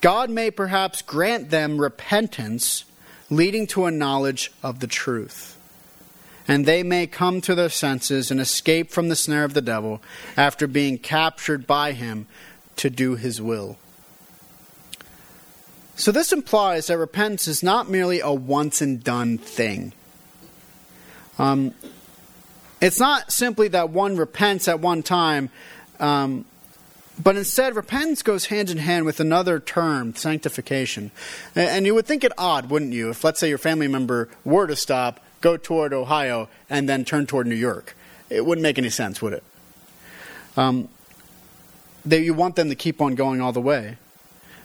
God 0.00 0.30
may 0.30 0.52
perhaps 0.52 1.02
grant 1.02 1.50
them 1.50 1.80
repentance, 1.80 2.84
leading 3.28 3.66
to 3.68 3.86
a 3.86 3.90
knowledge 3.90 4.52
of 4.62 4.78
the 4.78 4.86
truth 4.86 5.56
and 6.48 6.64
they 6.64 6.84
may 6.84 7.08
come 7.08 7.40
to 7.40 7.56
their 7.56 7.68
senses 7.68 8.30
and 8.30 8.40
escape 8.40 8.92
from 8.92 9.08
the 9.08 9.16
snare 9.16 9.42
of 9.42 9.54
the 9.54 9.60
devil 9.60 10.00
after 10.36 10.68
being 10.68 10.96
captured 10.96 11.66
by 11.66 11.90
him 11.90 12.24
to 12.76 12.88
do 12.88 13.16
his 13.16 13.42
will. 13.42 13.76
So, 15.96 16.12
this 16.12 16.32
implies 16.32 16.86
that 16.86 16.98
repentance 16.98 17.48
is 17.48 17.62
not 17.62 17.88
merely 17.88 18.20
a 18.20 18.32
once 18.32 18.80
and 18.80 19.02
done 19.02 19.38
thing. 19.38 19.92
Um, 21.38 21.74
it's 22.80 23.00
not 23.00 23.32
simply 23.32 23.68
that 23.68 23.90
one 23.90 24.16
repents 24.16 24.68
at 24.68 24.80
one 24.80 25.02
time, 25.02 25.50
um, 25.98 26.44
but 27.22 27.36
instead, 27.36 27.74
repentance 27.74 28.22
goes 28.22 28.46
hand 28.46 28.68
in 28.68 28.76
hand 28.76 29.06
with 29.06 29.20
another 29.20 29.58
term, 29.58 30.14
sanctification. 30.14 31.10
And 31.54 31.86
you 31.86 31.94
would 31.94 32.06
think 32.06 32.24
it 32.24 32.32
odd, 32.36 32.68
wouldn't 32.68 32.92
you, 32.92 33.08
if, 33.08 33.24
let's 33.24 33.40
say, 33.40 33.48
your 33.48 33.58
family 33.58 33.88
member 33.88 34.28
were 34.44 34.66
to 34.66 34.76
stop 34.76 35.20
go 35.40 35.56
toward 35.56 35.92
Ohio, 35.92 36.48
and 36.68 36.88
then 36.88 37.04
turn 37.04 37.26
toward 37.26 37.46
New 37.46 37.54
York. 37.54 37.94
It 38.30 38.44
wouldn't 38.44 38.62
make 38.62 38.78
any 38.78 38.90
sense, 38.90 39.22
would 39.22 39.32
it? 39.32 39.44
Um, 40.56 40.88
they, 42.04 42.22
you 42.22 42.34
want 42.34 42.56
them 42.56 42.68
to 42.68 42.74
keep 42.74 43.00
on 43.00 43.14
going 43.14 43.40
all 43.40 43.52
the 43.52 43.60
way. 43.60 43.96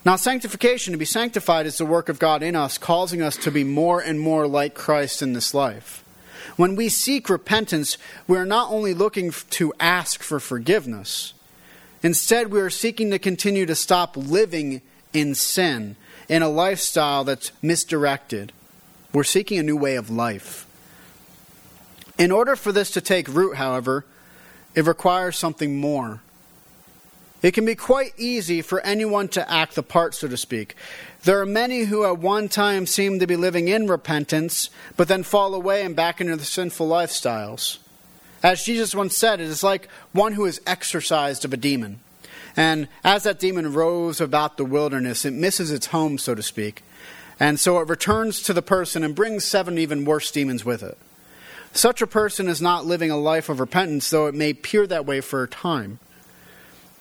Now, 0.04 0.16
sanctification, 0.16 0.94
to 0.94 0.98
be 0.98 1.06
sanctified, 1.06 1.68
is 1.68 1.78
the 1.78 1.86
work 1.86 2.10
of 2.10 2.18
God 2.18 2.42
in 2.42 2.56
us, 2.56 2.80
causing 2.80 3.22
us 3.22 3.38
to 3.38 3.52
be 3.52 3.64
more 3.64 4.02
and 4.02 4.20
more 4.20 4.48
like 4.48 4.74
Christ 4.74 5.22
in 5.22 5.34
this 5.34 5.54
life. 5.54 6.04
When 6.58 6.76
we 6.76 6.90
seek 6.90 7.30
repentance, 7.30 7.98
we 8.28 8.38
are 8.38 8.46
not 8.46 8.72
only 8.72 8.96
looking 8.96 9.32
to 9.52 9.74
ask 9.80 10.24
for 10.24 10.40
forgiveness, 10.40 11.34
instead, 12.02 12.52
we 12.52 12.60
are 12.62 12.70
seeking 12.72 13.12
to 13.12 13.20
continue 13.20 13.68
to 13.68 13.76
stop 13.76 14.18
living 14.18 14.82
in 15.14 15.36
sin, 15.36 15.96
in 16.28 16.42
a 16.42 16.50
lifestyle 16.50 17.24
that's 17.24 17.52
misdirected. 17.62 18.52
We're 19.14 19.24
seeking 19.24 19.60
a 19.60 19.64
new 19.64 19.78
way 19.78 19.98
of 19.98 20.10
life. 20.10 20.66
In 22.18 22.32
order 22.32 22.56
for 22.56 22.72
this 22.72 22.92
to 22.92 23.02
take 23.02 23.28
root, 23.28 23.58
however, 23.58 24.06
it 24.74 24.86
requires 24.86 25.38
something 25.38 25.78
more. 25.78 26.22
It 27.42 27.54
can 27.54 27.66
be 27.66 27.76
quite 27.76 28.14
easy 28.18 28.62
for 28.62 28.82
anyone 28.82 29.28
to 29.30 29.52
act 29.52 29.76
the 29.76 29.84
part, 29.84 30.14
so 30.14 30.28
to 30.28 30.38
speak. 30.38 30.76
There 31.24 31.40
are 31.40 31.46
many 31.46 31.82
who 31.82 32.06
at 32.06 32.20
one 32.20 32.50
time 32.50 32.86
seem 32.86 33.20
to 33.20 33.28
be 33.28 33.36
living 33.36 33.68
in 33.68 33.88
repentance, 33.88 34.70
but 34.96 35.08
then 35.08 35.24
fall 35.24 35.56
away 35.56 35.84
and 35.84 35.96
back 35.96 36.22
into 36.22 36.36
the 36.36 36.46
sinful 36.46 36.88
lifestyles. 36.88 37.80
As 38.44 38.64
Jesus 38.64 38.96
once 38.96 39.18
said, 39.18 39.40
it 39.40 39.48
is 39.48 39.64
like 39.64 39.88
one 40.14 40.34
who 40.34 40.46
is 40.46 40.62
exorcised 40.66 41.46
of 41.46 41.54
a 41.54 41.58
demon. 41.58 42.00
And 42.56 42.88
as 43.04 43.24
that 43.24 43.40
demon 43.40 43.74
roves 43.74 44.20
about 44.20 44.58
the 44.58 44.66
wilderness, 44.66 45.26
it 45.26 45.34
misses 45.34 45.72
its 45.72 45.88
home, 45.88 46.18
so 46.18 46.36
to 46.36 46.44
speak. 46.44 46.84
And 47.40 47.60
so 47.60 47.80
it 47.80 47.90
returns 47.90 48.42
to 48.44 48.54
the 48.54 48.62
person 48.62 49.04
and 49.04 49.16
brings 49.16 49.46
seven 49.46 49.78
even 49.78 50.06
worse 50.06 50.30
demons 50.32 50.64
with 50.66 50.84
it. 50.84 50.98
Such 51.74 52.02
a 52.02 52.08
person 52.08 52.48
is 52.48 52.62
not 52.62 52.86
living 52.86 53.10
a 53.10 53.18
life 53.18 53.48
of 53.50 53.60
repentance, 53.60 54.10
though 54.10 54.28
it 54.28 54.36
may 54.36 54.50
appear 54.50 54.86
that 54.88 55.06
way 55.06 55.22
for 55.22 55.42
a 55.44 55.48
time. 55.48 56.00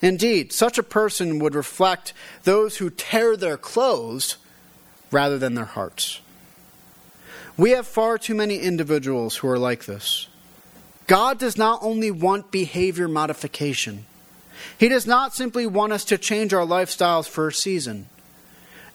Indeed, 0.01 0.51
such 0.51 0.77
a 0.77 0.83
person 0.83 1.39
would 1.39 1.53
reflect 1.53 2.13
those 2.43 2.77
who 2.77 2.89
tear 2.89 3.37
their 3.37 3.57
clothes 3.57 4.37
rather 5.11 5.37
than 5.37 5.53
their 5.53 5.65
hearts. 5.65 6.21
We 7.57 7.71
have 7.71 7.85
far 7.85 8.17
too 8.17 8.33
many 8.33 8.57
individuals 8.57 9.37
who 9.37 9.47
are 9.47 9.59
like 9.59 9.85
this. 9.85 10.27
God 11.05 11.37
does 11.37 11.57
not 11.57 11.79
only 11.83 12.09
want 12.09 12.51
behavior 12.51 13.07
modification, 13.07 14.05
He 14.77 14.87
does 14.87 15.05
not 15.05 15.35
simply 15.35 15.67
want 15.67 15.93
us 15.93 16.05
to 16.05 16.17
change 16.17 16.53
our 16.53 16.65
lifestyles 16.65 17.27
for 17.27 17.47
a 17.47 17.53
season. 17.53 18.07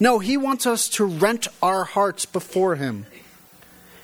No, 0.01 0.19
He 0.19 0.37
wants 0.37 0.66
us 0.66 0.88
to 0.90 1.05
rent 1.05 1.47
our 1.62 1.85
hearts 1.85 2.27
before 2.27 2.77
Him. 2.77 3.07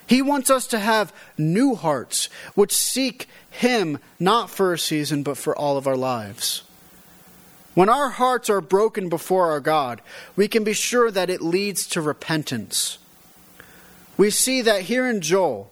He 0.07 0.21
wants 0.21 0.51
us 0.51 0.67
to 0.69 0.79
have 0.79 1.12
new 1.38 1.75
hearts, 1.75 2.29
which 2.55 2.77
seek 2.77 3.29
Him 3.51 3.99
not 4.21 4.51
for 4.51 4.73
a 4.73 4.79
season, 4.79 5.23
but 5.23 5.38
for 5.38 5.57
all 5.57 5.77
of 5.77 5.87
our 5.87 5.97
lives. 5.97 6.62
When 7.74 7.88
our 7.88 8.11
hearts 8.11 8.50
are 8.50 8.61
broken 8.61 9.08
before 9.08 9.50
our 9.50 9.61
God, 9.61 10.02
we 10.37 10.46
can 10.46 10.62
be 10.62 10.74
sure 10.74 11.11
that 11.11 11.30
it 11.30 11.40
leads 11.40 11.87
to 11.88 12.00
repentance. 12.00 12.98
We 14.16 14.30
see 14.30 14.61
that 14.62 14.82
here 14.82 15.08
in 15.08 15.22
Joel, 15.22 15.70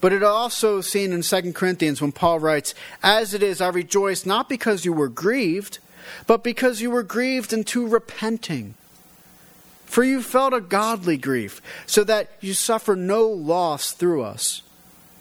but 0.00 0.12
it 0.12 0.22
also 0.22 0.80
seen 0.80 1.12
in 1.12 1.22
2 1.22 1.52
Corinthians 1.52 2.00
when 2.00 2.12
Paul 2.12 2.38
writes, 2.38 2.74
As 3.02 3.34
it 3.34 3.42
is, 3.42 3.60
I 3.60 3.68
rejoice 3.68 4.24
not 4.24 4.48
because 4.48 4.84
you 4.84 4.92
were 4.92 5.08
grieved, 5.08 5.78
but 6.28 6.44
because 6.44 6.80
you 6.80 6.90
were 6.90 7.02
grieved 7.02 7.52
into 7.52 7.86
repenting. 7.86 8.74
For 9.84 10.04
you 10.04 10.22
felt 10.22 10.52
a 10.52 10.60
godly 10.60 11.16
grief, 11.16 11.60
so 11.86 12.04
that 12.04 12.30
you 12.40 12.54
suffer 12.54 12.94
no 12.94 13.26
loss 13.26 13.92
through 13.92 14.22
us. 14.22 14.62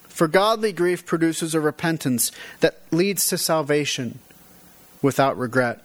For 0.07 0.27
godly 0.27 0.71
grief 0.71 1.05
produces 1.05 1.55
a 1.55 1.59
repentance 1.59 2.31
that 2.59 2.81
leads 2.91 3.25
to 3.27 3.37
salvation 3.37 4.19
without 5.01 5.37
regret, 5.37 5.81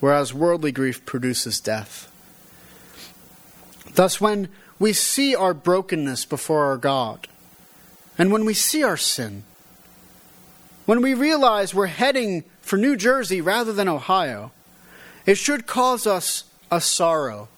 whereas 0.00 0.34
worldly 0.34 0.72
grief 0.72 1.04
produces 1.04 1.60
death. 1.60 2.10
Thus, 3.94 4.20
when 4.20 4.48
we 4.78 4.92
see 4.92 5.34
our 5.34 5.54
brokenness 5.54 6.24
before 6.24 6.64
our 6.64 6.76
God, 6.76 7.28
and 8.18 8.32
when 8.32 8.44
we 8.44 8.54
see 8.54 8.82
our 8.82 8.96
sin, 8.96 9.44
when 10.86 11.00
we 11.00 11.14
realize 11.14 11.74
we're 11.74 11.86
heading 11.86 12.44
for 12.60 12.76
New 12.76 12.96
Jersey 12.96 13.40
rather 13.40 13.72
than 13.72 13.88
Ohio, 13.88 14.52
it 15.26 15.36
should 15.36 15.66
cause 15.66 16.06
us 16.06 16.44
a 16.70 16.80
sorrow 16.80 17.48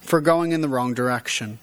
for 0.00 0.20
going 0.20 0.52
in 0.52 0.60
the 0.60 0.68
wrong 0.68 0.94
direction. 0.94 1.58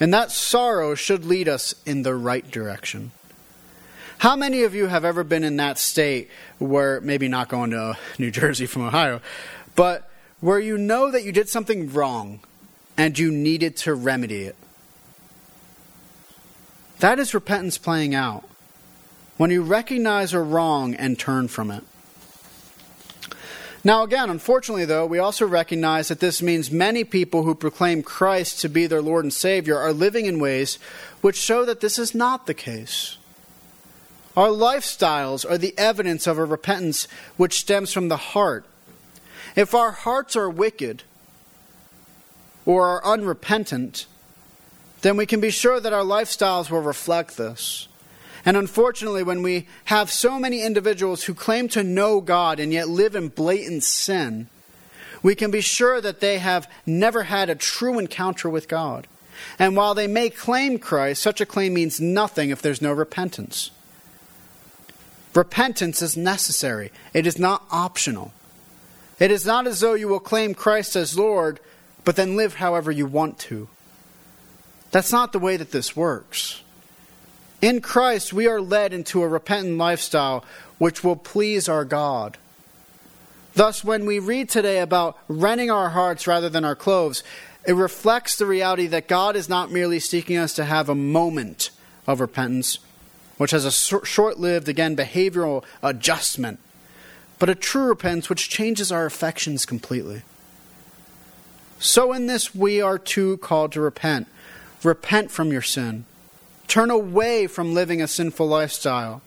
And 0.00 0.12
that 0.12 0.30
sorrow 0.30 0.94
should 0.94 1.24
lead 1.24 1.48
us 1.48 1.74
in 1.84 2.02
the 2.02 2.14
right 2.14 2.48
direction. 2.48 3.12
How 4.18 4.34
many 4.34 4.64
of 4.64 4.74
you 4.74 4.88
have 4.88 5.04
ever 5.04 5.22
been 5.22 5.44
in 5.44 5.58
that 5.58 5.78
state 5.78 6.28
where, 6.58 7.00
maybe 7.00 7.28
not 7.28 7.48
going 7.48 7.70
to 7.70 7.96
New 8.18 8.32
Jersey 8.32 8.66
from 8.66 8.82
Ohio, 8.82 9.20
but 9.76 10.10
where 10.40 10.58
you 10.58 10.76
know 10.76 11.12
that 11.12 11.22
you 11.22 11.30
did 11.30 11.48
something 11.48 11.92
wrong 11.92 12.40
and 12.96 13.16
you 13.16 13.30
needed 13.30 13.76
to 13.78 13.94
remedy 13.94 14.42
it? 14.42 14.56
That 16.98 17.20
is 17.20 17.32
repentance 17.32 17.78
playing 17.78 18.12
out. 18.12 18.42
When 19.36 19.52
you 19.52 19.62
recognize 19.62 20.32
a 20.32 20.40
wrong 20.40 20.96
and 20.96 21.16
turn 21.16 21.46
from 21.46 21.70
it. 21.70 21.84
Now, 23.84 24.02
again, 24.02 24.30
unfortunately, 24.30 24.84
though, 24.84 25.06
we 25.06 25.20
also 25.20 25.46
recognize 25.46 26.08
that 26.08 26.18
this 26.18 26.42
means 26.42 26.72
many 26.72 27.04
people 27.04 27.44
who 27.44 27.54
proclaim 27.54 28.02
Christ 28.02 28.60
to 28.62 28.68
be 28.68 28.88
their 28.88 29.00
Lord 29.00 29.24
and 29.24 29.32
Savior 29.32 29.78
are 29.78 29.92
living 29.92 30.26
in 30.26 30.40
ways 30.40 30.80
which 31.20 31.36
show 31.36 31.64
that 31.64 31.78
this 31.78 32.00
is 32.00 32.16
not 32.16 32.46
the 32.46 32.54
case. 32.54 33.17
Our 34.38 34.50
lifestyles 34.50 35.44
are 35.50 35.58
the 35.58 35.76
evidence 35.76 36.28
of 36.28 36.38
a 36.38 36.44
repentance 36.44 37.08
which 37.36 37.58
stems 37.58 37.92
from 37.92 38.06
the 38.06 38.16
heart. 38.16 38.64
If 39.56 39.74
our 39.74 39.90
hearts 39.90 40.36
are 40.36 40.48
wicked 40.48 41.02
or 42.64 42.86
are 42.86 43.04
unrepentant, 43.04 44.06
then 45.00 45.16
we 45.16 45.26
can 45.26 45.40
be 45.40 45.50
sure 45.50 45.80
that 45.80 45.92
our 45.92 46.04
lifestyles 46.04 46.70
will 46.70 46.82
reflect 46.82 47.36
this. 47.36 47.88
And 48.44 48.56
unfortunately, 48.56 49.24
when 49.24 49.42
we 49.42 49.66
have 49.86 50.08
so 50.08 50.38
many 50.38 50.62
individuals 50.62 51.24
who 51.24 51.34
claim 51.34 51.66
to 51.70 51.82
know 51.82 52.20
God 52.20 52.60
and 52.60 52.72
yet 52.72 52.88
live 52.88 53.16
in 53.16 53.30
blatant 53.30 53.82
sin, 53.82 54.46
we 55.20 55.34
can 55.34 55.50
be 55.50 55.60
sure 55.60 56.00
that 56.00 56.20
they 56.20 56.38
have 56.38 56.70
never 56.86 57.24
had 57.24 57.50
a 57.50 57.56
true 57.56 57.98
encounter 57.98 58.48
with 58.48 58.68
God. 58.68 59.08
And 59.58 59.74
while 59.74 59.94
they 59.96 60.06
may 60.06 60.30
claim 60.30 60.78
Christ, 60.78 61.24
such 61.24 61.40
a 61.40 61.46
claim 61.46 61.74
means 61.74 62.00
nothing 62.00 62.50
if 62.50 62.62
there's 62.62 62.80
no 62.80 62.92
repentance. 62.92 63.72
Repentance 65.38 66.02
is 66.02 66.16
necessary, 66.16 66.90
it 67.14 67.24
is 67.24 67.38
not 67.38 67.64
optional. 67.70 68.32
It 69.20 69.30
is 69.30 69.46
not 69.46 69.68
as 69.68 69.78
though 69.78 69.94
you 69.94 70.08
will 70.08 70.18
claim 70.18 70.52
Christ 70.52 70.96
as 70.96 71.16
Lord, 71.16 71.60
but 72.04 72.16
then 72.16 72.36
live 72.36 72.54
however 72.54 72.90
you 72.90 73.06
want 73.06 73.38
to. 73.46 73.68
That's 74.90 75.12
not 75.12 75.30
the 75.30 75.38
way 75.38 75.56
that 75.56 75.70
this 75.70 75.94
works. 75.94 76.64
In 77.62 77.80
Christ, 77.80 78.32
we 78.32 78.48
are 78.48 78.60
led 78.60 78.92
into 78.92 79.22
a 79.22 79.28
repentant 79.28 79.78
lifestyle 79.78 80.44
which 80.78 81.04
will 81.04 81.14
please 81.14 81.68
our 81.68 81.84
God. 81.84 82.36
Thus, 83.54 83.84
when 83.84 84.06
we 84.06 84.18
read 84.18 84.48
today 84.48 84.80
about 84.80 85.16
rending 85.28 85.70
our 85.70 85.90
hearts 85.90 86.26
rather 86.26 86.48
than 86.48 86.64
our 86.64 86.74
clothes, 86.74 87.22
it 87.64 87.74
reflects 87.74 88.34
the 88.34 88.46
reality 88.46 88.88
that 88.88 89.06
God 89.06 89.36
is 89.36 89.48
not 89.48 89.70
merely 89.70 90.00
seeking 90.00 90.36
us 90.36 90.54
to 90.54 90.64
have 90.64 90.88
a 90.88 90.96
moment 90.96 91.70
of 92.08 92.18
repentance, 92.18 92.80
which 93.38 93.52
has 93.52 93.64
a 93.64 93.72
short 93.72 94.38
lived, 94.38 94.68
again, 94.68 94.94
behavioral 94.94 95.64
adjustment, 95.82 96.58
but 97.38 97.48
a 97.48 97.54
true 97.54 97.86
repentance 97.86 98.28
which 98.28 98.50
changes 98.50 98.92
our 98.92 99.06
affections 99.06 99.64
completely. 99.64 100.22
So, 101.78 102.12
in 102.12 102.26
this, 102.26 102.54
we 102.54 102.80
are 102.80 102.98
too 102.98 103.38
called 103.38 103.72
to 103.72 103.80
repent. 103.80 104.28
Repent 104.82 105.30
from 105.30 105.50
your 105.50 105.62
sin. 105.62 106.04
Turn 106.66 106.90
away 106.90 107.46
from 107.46 107.72
living 107.72 108.02
a 108.02 108.08
sinful 108.08 108.46
lifestyle 108.46 109.22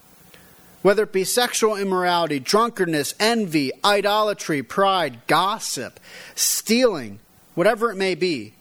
whether 0.81 1.03
it 1.03 1.11
be 1.11 1.23
sexual 1.23 1.75
immorality, 1.75 2.39
drunkenness, 2.39 3.13
envy, 3.19 3.71
idolatry, 3.83 4.63
pride, 4.63 5.25
gossip, 5.27 5.99
stealing, 6.35 7.19
whatever 7.55 7.91
it 7.91 7.95
may 7.95 8.15
be. 8.15 8.53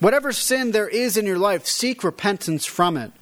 Whatever 0.00 0.32
sin 0.32 0.72
there 0.72 0.88
is 0.88 1.16
in 1.16 1.26
your 1.26 1.38
life, 1.38 1.66
seek 1.66 2.04
repentance 2.04 2.66
from 2.66 2.96
it. 2.96 3.12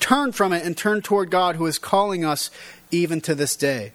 Turn 0.00 0.32
from 0.32 0.52
it 0.52 0.64
and 0.64 0.76
turn 0.76 1.02
toward 1.02 1.30
God 1.30 1.56
who 1.56 1.66
is 1.66 1.78
calling 1.78 2.24
us 2.24 2.50
even 2.90 3.20
to 3.22 3.34
this 3.34 3.56
day. 3.56 3.92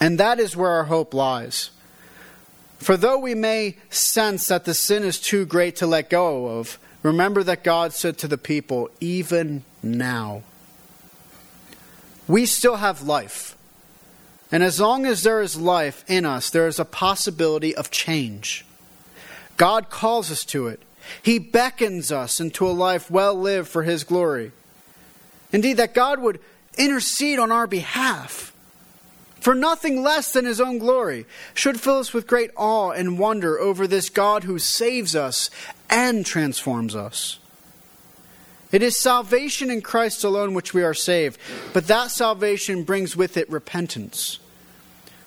And 0.00 0.18
that 0.18 0.38
is 0.38 0.56
where 0.56 0.70
our 0.70 0.84
hope 0.84 1.14
lies. 1.14 1.70
For 2.78 2.96
though 2.96 3.18
we 3.18 3.34
may 3.34 3.76
sense 3.88 4.46
that 4.48 4.64
the 4.64 4.74
sin 4.74 5.02
is 5.02 5.18
too 5.18 5.46
great 5.46 5.76
to 5.76 5.86
let 5.86 6.10
go 6.10 6.58
of, 6.58 6.78
remember 7.02 7.42
that 7.42 7.64
God 7.64 7.92
said 7.92 8.18
to 8.18 8.28
the 8.28 8.38
people, 8.38 8.90
even 9.00 9.64
now 9.82 10.42
we 12.28 12.46
still 12.46 12.76
have 12.76 13.02
life. 13.02 13.56
And 14.50 14.62
as 14.62 14.80
long 14.80 15.06
as 15.06 15.22
there 15.22 15.40
is 15.40 15.56
life 15.56 16.04
in 16.08 16.24
us, 16.24 16.50
there 16.50 16.68
is 16.68 16.78
a 16.78 16.84
possibility 16.84 17.74
of 17.74 17.90
change. 17.90 18.64
God 19.56 19.90
calls 19.90 20.30
us 20.30 20.44
to 20.46 20.68
it. 20.68 20.82
He 21.22 21.38
beckons 21.38 22.10
us 22.12 22.40
into 22.40 22.66
a 22.66 22.72
life 22.72 23.10
well 23.10 23.34
lived 23.34 23.68
for 23.68 23.82
His 23.82 24.04
glory. 24.04 24.52
Indeed, 25.52 25.78
that 25.78 25.94
God 25.94 26.20
would 26.20 26.40
intercede 26.76 27.38
on 27.38 27.50
our 27.50 27.66
behalf 27.66 28.52
for 29.40 29.54
nothing 29.54 30.02
less 30.02 30.32
than 30.32 30.44
His 30.44 30.60
own 30.60 30.78
glory 30.78 31.24
should 31.54 31.80
fill 31.80 31.98
us 31.98 32.12
with 32.12 32.26
great 32.26 32.50
awe 32.56 32.90
and 32.90 33.18
wonder 33.18 33.58
over 33.58 33.86
this 33.86 34.08
God 34.08 34.44
who 34.44 34.58
saves 34.58 35.14
us 35.14 35.50
and 35.88 36.26
transforms 36.26 36.96
us. 36.96 37.38
It 38.72 38.82
is 38.82 38.96
salvation 38.96 39.70
in 39.70 39.82
Christ 39.82 40.24
alone 40.24 40.52
which 40.52 40.74
we 40.74 40.82
are 40.82 40.94
saved, 40.94 41.38
but 41.72 41.86
that 41.86 42.10
salvation 42.10 42.82
brings 42.82 43.16
with 43.16 43.36
it 43.36 43.48
repentance. 43.48 44.40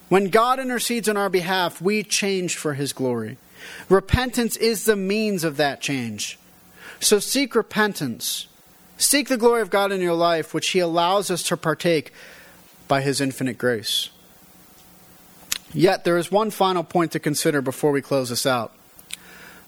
When 0.09 0.25
God 0.25 0.59
intercedes 0.59 1.07
on 1.07 1.15
our 1.15 1.29
behalf, 1.29 1.81
we 1.81 2.03
change 2.03 2.57
for 2.57 2.73
his 2.73 2.91
glory. 2.91 3.37
Repentance 3.87 4.57
is 4.57 4.85
the 4.85 4.95
means 4.95 5.43
of 5.43 5.57
that 5.57 5.81
change. 5.81 6.37
So 6.99 7.19
seek 7.19 7.55
repentance. 7.55 8.47
Seek 8.97 9.29
the 9.29 9.37
glory 9.37 9.61
of 9.61 9.69
God 9.69 9.91
in 9.91 10.01
your 10.01 10.13
life, 10.13 10.53
which 10.53 10.69
he 10.69 10.79
allows 10.79 11.31
us 11.31 11.43
to 11.43 11.57
partake 11.57 12.11
by 12.87 13.01
his 13.01 13.21
infinite 13.21 13.57
grace. 13.57 14.09
Yet 15.73 16.03
there 16.03 16.17
is 16.17 16.31
one 16.31 16.51
final 16.51 16.83
point 16.83 17.11
to 17.13 17.19
consider 17.19 17.61
before 17.61 17.91
we 17.91 18.01
close 18.01 18.29
this 18.29 18.45
out. 18.45 18.73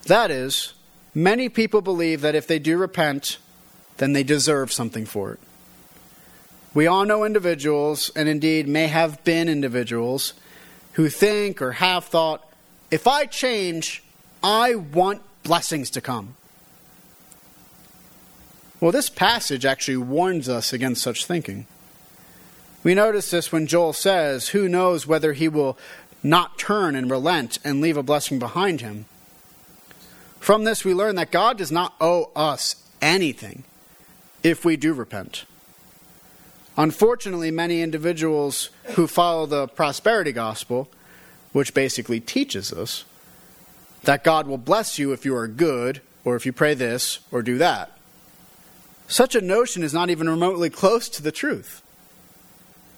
That 0.08 0.32
is, 0.32 0.74
many 1.14 1.48
people 1.48 1.82
believe 1.82 2.22
that 2.22 2.36
if 2.36 2.48
they 2.48 2.60
do 2.60 2.78
repent, 2.78 3.38
then 3.98 4.14
they 4.14 4.24
deserve 4.24 4.72
something 4.72 5.06
for 5.06 5.34
it. 5.34 5.40
We 6.74 6.88
all 6.88 7.06
know 7.06 7.24
individuals, 7.24 8.12
and 8.16 8.28
indeed 8.28 8.68
may 8.68 8.88
have 8.88 9.24
been 9.24 9.48
individuals, 9.48 10.34
who 10.94 11.10
think 11.10 11.62
or 11.62 11.74
have 11.74 12.06
thought, 12.06 12.51
if 12.92 13.08
I 13.08 13.26
change, 13.26 14.04
I 14.44 14.76
want 14.76 15.22
blessings 15.44 15.90
to 15.92 16.02
come. 16.02 16.36
Well, 18.80 18.92
this 18.92 19.10
passage 19.10 19.66
actually 19.66 19.98
warns 19.98 20.50
us 20.50 20.74
against 20.74 21.04
such 21.04 21.26
thinking. 21.26 21.68
We 22.84 22.96
notice 22.96 23.30
this 23.30 23.52
when 23.52 23.68
Joel 23.68 23.94
says, 23.94 24.50
Who 24.50 24.68
knows 24.68 25.06
whether 25.06 25.34
he 25.34 25.48
will 25.48 25.78
not 26.24 26.58
turn 26.58 26.96
and 26.96 27.10
relent 27.10 27.60
and 27.64 27.80
leave 27.80 27.98
a 27.98 28.04
blessing 28.04 28.40
behind 28.40 28.82
him? 28.82 29.06
From 30.40 30.64
this, 30.64 30.84
we 30.84 30.96
learn 30.96 31.16
that 31.16 31.32
God 31.32 31.60
does 31.60 31.72
not 31.72 31.94
owe 32.02 32.32
us 32.36 32.76
anything 33.02 33.64
if 34.42 34.66
we 34.66 34.76
do 34.76 34.94
repent. 34.94 35.46
Unfortunately, 36.76 37.52
many 37.52 37.84
individuals 37.84 38.72
who 38.96 39.06
follow 39.06 39.46
the 39.46 39.68
prosperity 39.68 40.32
gospel, 40.32 40.90
which 41.52 41.74
basically 41.74 42.20
teaches 42.20 42.72
us 42.72 43.06
that 44.04 44.24
God 44.24 44.48
will 44.48 44.58
bless 44.58 44.98
you 44.98 45.12
if 45.12 45.26
you 45.26 45.36
are 45.36 45.48
good, 45.48 46.02
or 46.24 46.36
if 46.36 46.46
you 46.46 46.54
pray 46.54 46.74
this, 46.74 47.20
or 47.32 47.42
do 47.42 47.58
that. 47.58 47.98
Such 49.08 49.36
a 49.36 49.42
notion 49.42 49.84
is 49.84 49.94
not 49.94 50.10
even 50.10 50.30
remotely 50.30 50.70
close 50.70 51.10
to 51.10 51.22
the 51.22 51.32
truth. 51.32 51.82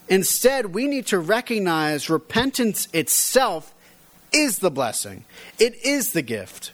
Instead, 0.08 0.68
we 0.68 0.88
need 0.88 1.08
to 1.08 1.20
recognize 1.20 2.10
repentance 2.10 2.88
itself 2.94 3.74
is 4.32 4.60
the 4.60 4.72
blessing, 4.72 5.26
it 5.60 5.76
is 5.84 6.14
the 6.14 6.22
gift. 6.22 6.72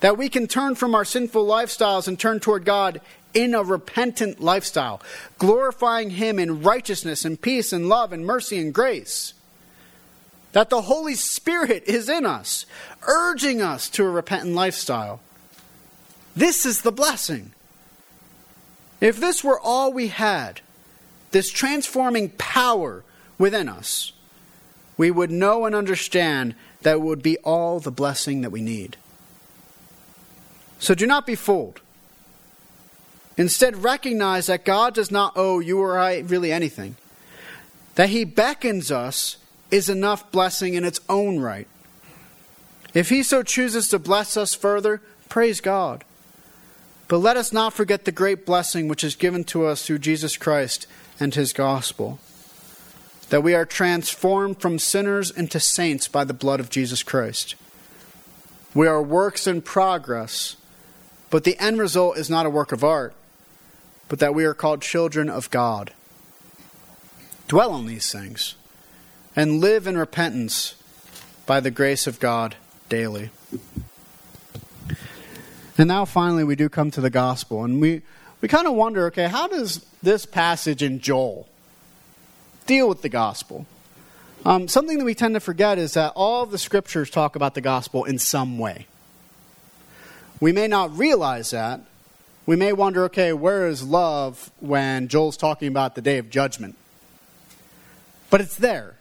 That 0.00 0.16
we 0.16 0.30
can 0.30 0.46
turn 0.46 0.74
from 0.76 0.94
our 0.94 1.04
sinful 1.04 1.46
lifestyles 1.46 2.08
and 2.08 2.18
turn 2.18 2.40
toward 2.40 2.64
God 2.64 3.00
in 3.34 3.54
a 3.54 3.62
repentant 3.62 4.40
lifestyle, 4.40 5.02
glorifying 5.38 6.10
Him 6.10 6.38
in 6.38 6.62
righteousness 6.62 7.24
and 7.24 7.40
peace 7.40 7.72
and 7.72 7.88
love 7.88 8.12
and 8.12 8.24
mercy 8.24 8.58
and 8.58 8.72
grace. 8.72 9.34
That 10.52 10.70
the 10.70 10.82
Holy 10.82 11.14
Spirit 11.14 11.84
is 11.86 12.08
in 12.08 12.26
us, 12.26 12.66
urging 13.06 13.62
us 13.62 13.88
to 13.90 14.04
a 14.04 14.10
repentant 14.10 14.54
lifestyle. 14.54 15.20
This 16.34 16.66
is 16.66 16.82
the 16.82 16.92
blessing. 16.92 17.52
If 19.00 19.18
this 19.18 19.42
were 19.44 19.60
all 19.60 19.92
we 19.92 20.08
had, 20.08 20.60
this 21.30 21.50
transforming 21.50 22.30
power 22.30 23.04
within 23.38 23.68
us, 23.68 24.12
we 24.96 25.10
would 25.10 25.30
know 25.30 25.64
and 25.64 25.74
understand 25.74 26.54
that 26.82 26.94
it 26.96 27.00
would 27.00 27.22
be 27.22 27.38
all 27.38 27.80
the 27.80 27.90
blessing 27.90 28.42
that 28.42 28.50
we 28.50 28.60
need. 28.60 28.96
So 30.78 30.94
do 30.94 31.06
not 31.06 31.26
be 31.26 31.34
fooled. 31.34 31.80
Instead, 33.36 33.82
recognize 33.82 34.46
that 34.46 34.64
God 34.64 34.94
does 34.94 35.10
not 35.10 35.32
owe 35.36 35.60
you 35.60 35.78
or 35.80 35.98
I 35.98 36.18
really 36.18 36.52
anything. 36.52 36.96
That 37.94 38.10
He 38.10 38.24
beckons 38.24 38.90
us 38.90 39.36
is 39.70 39.88
enough 39.88 40.30
blessing 40.30 40.74
in 40.74 40.84
its 40.84 41.00
own 41.08 41.40
right. 41.40 41.66
If 42.94 43.08
He 43.08 43.22
so 43.22 43.42
chooses 43.42 43.88
to 43.88 43.98
bless 43.98 44.36
us 44.36 44.54
further, 44.54 45.00
praise 45.28 45.60
God. 45.60 46.04
But 47.08 47.18
let 47.18 47.36
us 47.36 47.52
not 47.52 47.72
forget 47.72 48.04
the 48.04 48.12
great 48.12 48.46
blessing 48.46 48.88
which 48.88 49.04
is 49.04 49.14
given 49.16 49.44
to 49.44 49.66
us 49.66 49.84
through 49.84 49.98
Jesus 49.98 50.36
Christ 50.36 50.86
and 51.18 51.34
His 51.34 51.52
gospel. 51.52 52.18
That 53.30 53.42
we 53.42 53.54
are 53.54 53.64
transformed 53.64 54.60
from 54.60 54.78
sinners 54.78 55.30
into 55.30 55.60
saints 55.60 56.08
by 56.08 56.24
the 56.24 56.34
blood 56.34 56.60
of 56.60 56.70
Jesus 56.70 57.02
Christ. 57.02 57.54
We 58.74 58.86
are 58.86 59.02
works 59.02 59.46
in 59.46 59.62
progress, 59.62 60.56
but 61.30 61.44
the 61.44 61.58
end 61.58 61.78
result 61.78 62.16
is 62.16 62.30
not 62.30 62.46
a 62.46 62.50
work 62.50 62.72
of 62.72 62.84
art 62.84 63.14
but 64.10 64.18
that 64.18 64.34
we 64.34 64.44
are 64.44 64.54
called 64.54 64.82
children 64.82 65.30
of 65.30 65.48
God. 65.50 65.92
Dwell 67.46 67.70
on 67.70 67.86
these 67.86 68.12
things 68.12 68.56
and 69.36 69.60
live 69.60 69.86
in 69.86 69.96
repentance 69.96 70.74
by 71.46 71.60
the 71.60 71.70
grace 71.70 72.06
of 72.06 72.20
God 72.20 72.56
daily. 72.88 73.30
And 75.78 75.88
now 75.88 76.04
finally 76.04 76.44
we 76.44 76.56
do 76.56 76.68
come 76.68 76.90
to 76.90 77.00
the 77.00 77.10
gospel 77.10 77.64
and 77.64 77.80
we 77.80 78.02
we 78.40 78.48
kind 78.48 78.66
of 78.66 78.74
wonder, 78.74 79.06
okay, 79.06 79.28
how 79.28 79.48
does 79.48 79.84
this 80.02 80.24
passage 80.24 80.82
in 80.82 81.00
Joel 81.00 81.46
deal 82.66 82.88
with 82.88 83.02
the 83.02 83.08
gospel? 83.08 83.66
Um, 84.46 84.66
something 84.68 84.98
that 84.98 85.04
we 85.04 85.14
tend 85.14 85.34
to 85.34 85.40
forget 85.40 85.76
is 85.76 85.94
that 85.94 86.12
all 86.16 86.46
the 86.46 86.56
scriptures 86.56 87.10
talk 87.10 87.36
about 87.36 87.54
the 87.54 87.60
gospel 87.60 88.04
in 88.04 88.18
some 88.18 88.58
way. 88.58 88.86
We 90.40 90.52
may 90.52 90.68
not 90.68 90.96
realize 90.96 91.50
that, 91.50 91.80
we 92.46 92.56
may 92.56 92.72
wonder 92.72 93.04
okay, 93.04 93.34
where 93.34 93.66
is 93.66 93.82
love 93.82 94.50
when 94.60 95.08
Joel's 95.08 95.36
talking 95.36 95.68
about 95.68 95.94
the 95.94 96.00
day 96.00 96.16
of 96.16 96.30
judgment? 96.30 96.76
But 98.30 98.40
it's 98.40 98.56
there. 98.56 98.96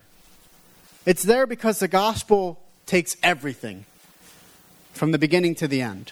It's 1.09 1.23
there 1.23 1.47
because 1.47 1.79
the 1.79 1.87
gospel 1.87 2.59
takes 2.85 3.17
everything 3.23 3.85
from 4.93 5.11
the 5.11 5.17
beginning 5.17 5.55
to 5.55 5.67
the 5.67 5.81
end. 5.81 6.11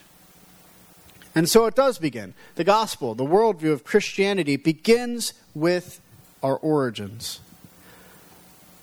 And 1.36 1.48
so 1.48 1.68
it 1.68 1.76
does 1.76 2.00
begin. 2.00 2.34
The 2.56 2.64
gospel, 2.64 3.14
the 3.14 3.24
worldview 3.24 3.72
of 3.72 3.84
Christianity, 3.84 4.56
begins 4.56 5.34
with 5.54 6.02
our 6.42 6.58
origins. 6.58 7.42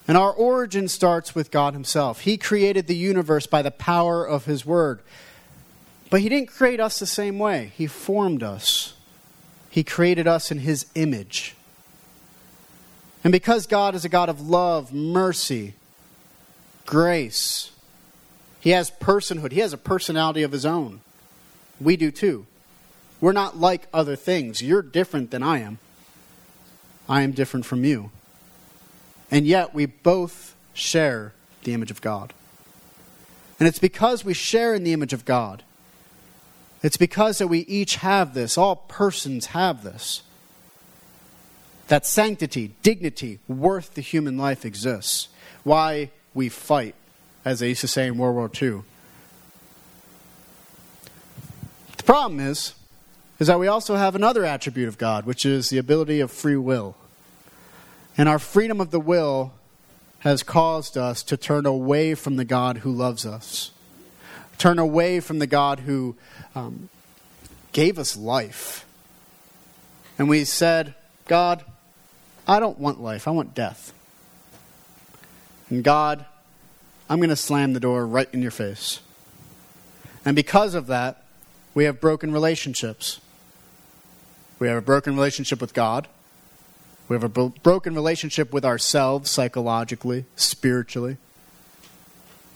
And 0.07 0.15
our 0.17 0.31
origin 0.31 0.87
starts 0.87 1.35
with 1.35 1.51
God 1.51 1.73
Himself. 1.73 2.21
He 2.21 2.37
created 2.37 2.87
the 2.87 2.95
universe 2.95 3.45
by 3.45 3.61
the 3.61 3.69
power 3.69 4.25
of 4.25 4.45
His 4.45 4.65
Word. 4.65 5.01
But 6.09 6.21
He 6.21 6.29
didn't 6.29 6.47
create 6.47 6.79
us 6.79 6.97
the 6.97 7.05
same 7.05 7.39
way, 7.39 7.73
He 7.75 7.87
formed 7.87 8.41
us. 8.41 8.93
He 9.69 9.83
created 9.83 10.27
us 10.27 10.49
in 10.49 10.59
His 10.59 10.85
image. 10.95 11.57
And 13.21 13.33
because 13.33 13.67
God 13.67 13.95
is 13.95 14.05
a 14.05 14.09
God 14.09 14.29
of 14.29 14.39
love, 14.39 14.93
mercy, 14.93 15.73
grace, 16.85 17.71
He 18.59 18.71
has 18.71 18.91
personhood, 18.91 19.51
He 19.51 19.59
has 19.59 19.73
a 19.73 19.77
personality 19.77 20.43
of 20.43 20.51
His 20.51 20.65
own. 20.65 21.01
We 21.79 21.97
do 21.97 22.11
too. 22.11 22.45
We're 23.21 23.31
not 23.31 23.57
like 23.57 23.87
other 23.93 24.15
things. 24.15 24.61
You're 24.61 24.81
different 24.81 25.31
than 25.31 25.43
I 25.43 25.59
am. 25.59 25.79
I 27.07 27.21
am 27.21 27.31
different 27.31 27.65
from 27.65 27.83
you. 27.83 28.11
And 29.31 29.45
yet 29.45 29.73
we 29.73 29.85
both 29.85 30.55
share 30.73 31.33
the 31.63 31.73
image 31.73 31.91
of 31.91 32.01
God. 32.01 32.33
And 33.59 33.67
it's 33.67 33.79
because 33.79 34.25
we 34.25 34.33
share 34.33 34.75
in 34.75 34.83
the 34.83 34.93
image 34.93 35.13
of 35.13 35.25
God. 35.25 35.63
It's 36.83 36.97
because 36.97 37.37
that 37.39 37.47
we 37.47 37.59
each 37.59 37.97
have 37.97 38.33
this, 38.33 38.57
all 38.57 38.75
persons 38.75 39.47
have 39.47 39.83
this. 39.83 40.21
That 41.87 42.05
sanctity, 42.05 42.75
dignity, 42.83 43.39
worth 43.47 43.93
the 43.93 44.01
human 44.01 44.37
life 44.37 44.65
exists. 44.65 45.29
Why 45.63 46.11
we 46.35 46.49
fight, 46.49 46.93
as 47.43 47.59
they 47.59 47.69
used 47.69 47.81
to 47.81 47.87
say 47.87 48.05
in 48.05 48.17
World 48.17 48.35
War 48.35 48.51
II. 48.61 48.81
The 51.97 52.03
problem 52.03 52.39
is, 52.39 52.75
is 53.39 53.47
that 53.47 53.59
we 53.59 53.67
also 53.67 53.95
have 53.95 54.13
another 54.15 54.45
attribute 54.45 54.87
of 54.87 54.97
God, 54.97 55.25
which 55.25 55.45
is 55.45 55.69
the 55.69 55.77
ability 55.77 56.19
of 56.19 56.29
free 56.29 56.57
will. 56.57 56.95
And 58.17 58.29
our 58.29 58.39
freedom 58.39 58.79
of 58.79 58.91
the 58.91 58.99
will 58.99 59.53
has 60.19 60.43
caused 60.43 60.97
us 60.97 61.23
to 61.23 61.37
turn 61.37 61.65
away 61.65 62.15
from 62.15 62.35
the 62.35 62.45
God 62.45 62.77
who 62.77 62.91
loves 62.91 63.25
us, 63.25 63.71
turn 64.57 64.79
away 64.79 65.19
from 65.19 65.39
the 65.39 65.47
God 65.47 65.81
who 65.81 66.15
um, 66.53 66.89
gave 67.71 67.99
us 67.99 68.15
life. 68.15 68.85
And 70.17 70.29
we 70.29 70.45
said, 70.45 70.95
God, 71.27 71.63
I 72.47 72.59
don't 72.59 72.79
want 72.79 73.01
life, 73.01 73.27
I 73.27 73.31
want 73.31 73.53
death. 73.53 73.93
And 75.69 75.83
God, 75.83 76.25
I'm 77.09 77.19
going 77.19 77.29
to 77.29 77.35
slam 77.35 77.73
the 77.73 77.79
door 77.79 78.05
right 78.05 78.29
in 78.31 78.41
your 78.41 78.51
face. 78.51 78.99
And 80.23 80.35
because 80.35 80.73
of 80.73 80.87
that, 80.87 81.23
we 81.73 81.83
have 81.85 81.99
broken 81.99 82.31
relationships. 82.31 83.19
We 84.59 84.67
have 84.67 84.77
a 84.77 84.81
broken 84.81 85.15
relationship 85.15 85.61
with 85.61 85.73
God. 85.73 86.07
We 87.07 87.15
have 87.15 87.23
a 87.23 87.29
bro- 87.29 87.53
broken 87.61 87.93
relationship 87.93 88.51
with 88.51 88.65
ourselves 88.65 89.29
psychologically, 89.29 90.25
spiritually. 90.35 91.17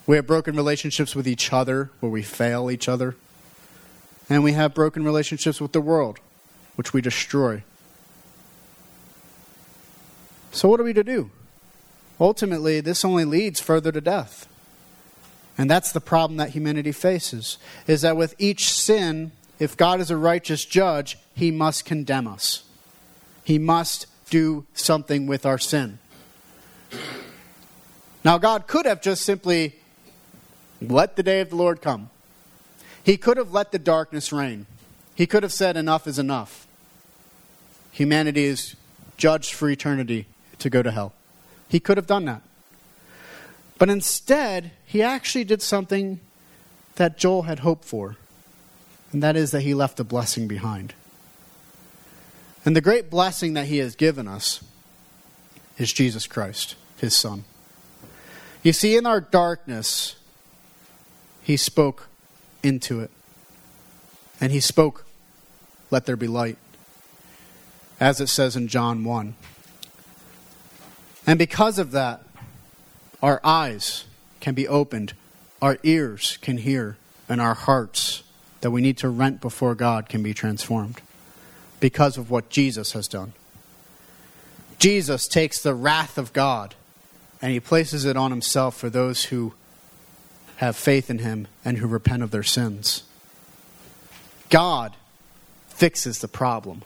We 0.08 0.16
have 0.16 0.26
broken 0.26 0.56
relationships 0.56 1.16
with 1.16 1.28
each 1.28 1.54
other 1.54 1.92
where 2.00 2.12
we 2.12 2.24
fail 2.24 2.72
each 2.72 2.90
other. 2.90 3.16
And 4.28 4.44
we 4.44 4.54
have 4.54 4.74
broken 4.74 5.04
relationships 5.04 5.62
with 5.62 5.72
the 5.72 5.82
world, 5.82 6.20
which 6.76 6.94
we 6.94 7.02
destroy. 7.02 7.64
So, 10.52 10.68
what 10.68 10.80
are 10.80 10.84
we 10.84 10.94
to 10.94 11.04
do? 11.04 11.30
Ultimately, 12.20 12.82
this 12.82 13.06
only 13.06 13.26
leads 13.26 13.60
further 13.60 13.92
to 13.92 14.02
death. 14.02 14.48
And 15.58 15.70
that's 15.70 15.92
the 15.92 16.02
problem 16.02 16.38
that 16.38 16.50
humanity 16.52 16.92
faces 16.92 17.58
is 17.86 18.02
that 18.02 18.18
with 18.18 18.34
each 18.38 18.72
sin, 18.72 19.32
if 19.60 19.76
God 19.76 20.00
is 20.00 20.10
a 20.10 20.18
righteous 20.18 20.64
judge, 20.64 21.18
he 21.36 21.52
must 21.52 21.86
condemn 21.86 22.28
us. 22.28 22.64
He 23.44 23.60
must 23.60 24.06
do 24.30 24.66
something 24.74 25.28
with 25.28 25.46
our 25.46 25.58
sin. 25.58 26.00
Now, 28.24 28.38
God 28.38 28.68
could 28.68 28.86
have 28.86 29.02
just 29.02 29.24
simply 29.24 29.76
let 30.82 31.16
the 31.16 31.24
day 31.24 31.42
of 31.42 31.50
the 31.50 31.56
Lord 31.56 31.82
come. 31.82 32.10
He 33.04 33.18
could 33.18 33.38
have 33.38 33.52
let 33.52 33.72
the 33.72 33.80
darkness 33.80 34.32
reign. 34.32 34.66
He 35.16 35.26
could 35.26 35.44
have 35.44 35.54
said, 35.54 35.76
Enough 35.76 36.08
is 36.08 36.20
enough. 36.20 36.68
Humanity 37.92 38.46
is 38.46 38.76
judged 39.18 39.54
for 39.54 39.70
eternity 39.70 40.26
to 40.60 40.70
go 40.70 40.82
to 40.82 40.92
hell. 40.92 41.14
He 41.70 41.80
could 41.80 41.98
have 41.98 42.08
done 42.08 42.26
that. 42.26 42.42
But 43.78 43.90
instead, 43.90 44.72
he 44.86 45.02
actually 45.02 45.46
did 45.46 45.62
something 45.62 46.20
that 46.96 47.18
Joel 47.18 47.44
had 47.44 47.60
hoped 47.60 47.86
for, 47.86 48.18
and 49.14 49.24
that 49.24 49.38
is 49.38 49.52
that 49.52 49.62
he 49.62 49.74
left 49.74 50.00
a 50.02 50.04
blessing 50.04 50.48
behind. 50.48 50.94
And 52.66 52.76
the 52.76 52.82
great 52.82 53.10
blessing 53.10 53.54
that 53.54 53.68
he 53.68 53.78
has 53.78 53.96
given 53.96 54.28
us 54.28 54.62
is 55.78 55.94
Jesus 55.94 56.28
Christ, 56.28 56.76
his 56.98 57.16
Son. 57.16 57.46
You 58.64 58.74
see, 58.74 58.98
in 58.98 59.06
our 59.06 59.22
darkness, 59.22 60.18
he 61.42 61.56
spoke 61.56 62.08
into 62.62 63.00
it. 63.00 63.12
And 64.42 64.52
he 64.52 64.60
spoke, 64.60 65.06
Let 65.90 66.06
there 66.06 66.18
be 66.18 66.28
light, 66.28 66.58
as 68.00 68.20
it 68.20 68.28
says 68.28 68.56
in 68.56 68.68
John 68.68 69.04
1. 69.04 69.36
And 71.30 71.38
because 71.38 71.78
of 71.78 71.92
that, 71.92 72.24
our 73.22 73.40
eyes 73.44 74.06
can 74.40 74.56
be 74.56 74.68
opened, 74.68 75.14
our 75.62 75.78
ears 75.84 76.40
can 76.42 76.58
hear, 76.58 76.98
and 77.30 77.40
our 77.40 77.54
hearts 77.54 78.24
that 78.62 78.72
we 78.72 78.82
need 78.82 78.98
to 78.98 79.10
rent 79.10 79.40
before 79.40 79.76
God 79.76 80.10
can 80.10 80.24
be 80.24 80.34
transformed 80.34 81.02
because 81.80 82.18
of 82.18 82.32
what 82.32 82.50
Jesus 82.50 82.94
has 82.94 83.08
done. 83.08 83.34
Jesus 84.80 85.28
takes 85.28 85.62
the 85.62 85.76
wrath 85.76 86.18
of 86.18 86.34
God 86.34 86.74
and 87.44 87.52
he 87.52 87.60
places 87.60 88.06
it 88.06 88.18
on 88.18 88.32
himself 88.32 88.76
for 88.76 88.90
those 88.90 89.26
who 89.26 89.54
have 90.56 90.76
faith 90.76 91.12
in 91.12 91.20
him 91.20 91.46
and 91.64 91.78
who 91.78 91.86
repent 91.86 92.24
of 92.24 92.32
their 92.32 92.42
sins. 92.42 93.04
God 94.50 94.96
fixes 95.68 96.22
the 96.22 96.28
problem 96.28 96.82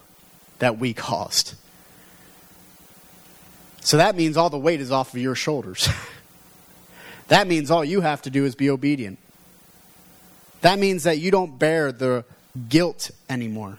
that 0.59 0.77
we 0.77 0.93
caused. 0.93 1.55
So 3.83 3.97
that 3.97 4.15
means 4.15 4.37
all 4.37 4.49
the 4.49 4.57
weight 4.57 4.79
is 4.79 4.91
off 4.91 5.13
of 5.13 5.21
your 5.21 5.35
shoulders. 5.35 5.89
that 7.27 7.47
means 7.47 7.69
all 7.69 7.83
you 7.83 8.01
have 8.01 8.21
to 8.23 8.29
do 8.29 8.45
is 8.45 8.55
be 8.55 8.69
obedient. 8.69 9.19
That 10.61 10.79
means 10.79 11.03
that 11.03 11.19
you 11.19 11.29
don't 11.29 11.59
bear 11.59 11.91
the 11.91 12.23
guilt 12.69 13.11
anymore. 13.29 13.77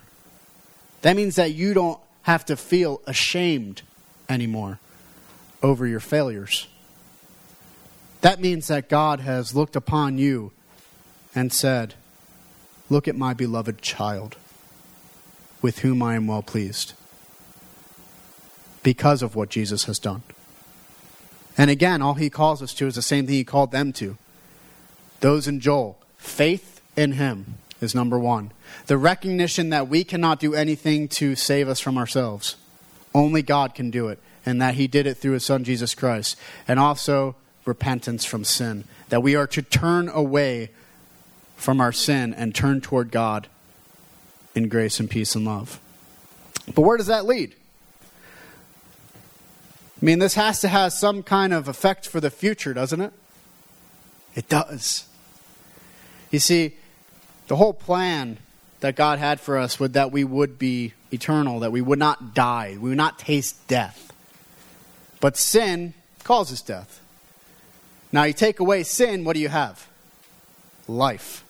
That 1.01 1.15
means 1.15 1.35
that 1.35 1.53
you 1.53 1.73
don't 1.73 1.99
have 2.21 2.45
to 2.45 2.55
feel 2.55 3.01
ashamed 3.07 3.81
anymore 4.29 4.79
over 5.63 5.87
your 5.87 5.99
failures. 5.99 6.67
That 8.21 8.39
means 8.39 8.67
that 8.67 8.89
God 8.89 9.19
has 9.21 9.55
looked 9.55 9.75
upon 9.75 10.19
you 10.19 10.51
and 11.33 11.51
said, 11.51 11.95
Look 12.89 13.07
at 13.07 13.15
my 13.15 13.33
beloved 13.33 13.81
child, 13.81 14.35
with 15.61 15.79
whom 15.79 16.03
I 16.03 16.15
am 16.15 16.27
well 16.27 16.43
pleased, 16.43 16.93
because 18.85 19.23
of 19.23 19.35
what 19.35 19.49
Jesus 19.49 19.85
has 19.85 19.97
done. 19.97 20.21
And 21.57 21.71
again, 21.71 22.03
all 22.03 22.13
he 22.13 22.29
calls 22.29 22.61
us 22.61 22.71
to 22.75 22.85
is 22.85 22.93
the 22.93 23.01
same 23.01 23.25
thing 23.25 23.33
he 23.33 23.43
called 23.43 23.71
them 23.71 23.91
to. 23.93 24.15
Those 25.21 25.47
in 25.47 25.59
Joel, 25.59 25.97
faith 26.17 26.81
in 26.95 27.13
him 27.13 27.55
is 27.81 27.95
number 27.95 28.19
one. 28.19 28.51
The 28.85 28.97
recognition 28.97 29.71
that 29.71 29.87
we 29.87 30.03
cannot 30.03 30.39
do 30.39 30.53
anything 30.53 31.07
to 31.09 31.35
save 31.35 31.67
us 31.67 31.79
from 31.79 31.97
ourselves. 31.97 32.57
Only 33.11 33.41
God 33.41 33.73
can 33.73 33.89
do 33.89 34.07
it, 34.09 34.19
and 34.45 34.61
that 34.61 34.75
He 34.75 34.87
did 34.87 35.07
it 35.07 35.15
through 35.15 35.33
His 35.33 35.45
Son, 35.45 35.63
Jesus 35.63 35.95
Christ. 35.95 36.37
And 36.67 36.79
also 36.79 37.35
repentance 37.65 38.23
from 38.23 38.43
sin. 38.43 38.83
That 39.09 39.23
we 39.23 39.35
are 39.35 39.47
to 39.47 39.63
turn 39.63 40.09
away 40.09 40.69
from 41.55 41.81
our 41.81 41.91
sin 41.91 42.33
and 42.35 42.53
turn 42.53 42.81
toward 42.81 43.09
God 43.09 43.47
in 44.53 44.69
grace 44.69 44.99
and 44.99 45.09
peace 45.09 45.33
and 45.33 45.45
love. 45.45 45.79
But 46.73 46.81
where 46.81 46.97
does 46.97 47.07
that 47.07 47.25
lead? 47.25 47.55
I 50.05 50.07
mean, 50.07 50.19
this 50.19 50.35
has 50.35 50.59
to 50.59 50.67
have 50.67 50.93
some 50.93 51.23
kind 51.23 51.51
of 51.51 51.67
effect 51.67 52.07
for 52.07 52.19
the 52.19 52.29
future, 52.29 52.75
doesn't 52.75 53.01
it? 53.01 53.11
It 54.35 54.47
does. 54.47 55.07
You 56.29 56.37
see, 56.37 56.75
the 57.47 57.55
whole 57.55 57.73
plan 57.73 58.37
that 58.81 58.95
God 58.95 59.17
had 59.17 59.39
for 59.39 59.57
us 59.57 59.79
was 59.79 59.93
that 59.93 60.11
we 60.11 60.23
would 60.23 60.59
be 60.59 60.93
eternal, 61.11 61.61
that 61.61 61.71
we 61.71 61.81
would 61.81 61.97
not 61.97 62.35
die, 62.35 62.77
we 62.79 62.89
would 62.89 62.99
not 62.99 63.17
taste 63.17 63.67
death. 63.67 64.13
But 65.21 65.37
sin 65.37 65.95
causes 66.23 66.61
death. 66.61 67.01
Now, 68.11 68.25
you 68.25 68.33
take 68.33 68.59
away 68.59 68.83
sin, 68.83 69.23
what 69.23 69.33
do 69.33 69.39
you 69.39 69.49
have? 69.49 69.87
Life, 70.87 71.43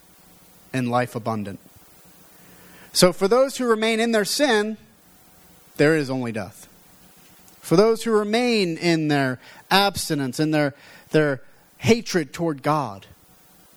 and 0.72 0.90
life 0.90 1.14
abundant. 1.14 1.60
So, 2.94 3.12
for 3.12 3.28
those 3.28 3.58
who 3.58 3.68
remain 3.68 4.00
in 4.00 4.14
their 4.14 4.24
sin, 4.24 4.78
there 5.76 5.98
is 5.98 6.10
only 6.10 6.32
death. 6.32 6.70
For 7.66 7.76
those 7.76 8.04
who 8.04 8.12
remain 8.12 8.78
in 8.78 9.08
their 9.08 9.40
abstinence, 9.72 10.40
in 10.40 10.52
their, 10.52 10.76
their 11.10 11.42
hatred 11.80 12.32
toward 12.32 12.62
God, 12.62 13.08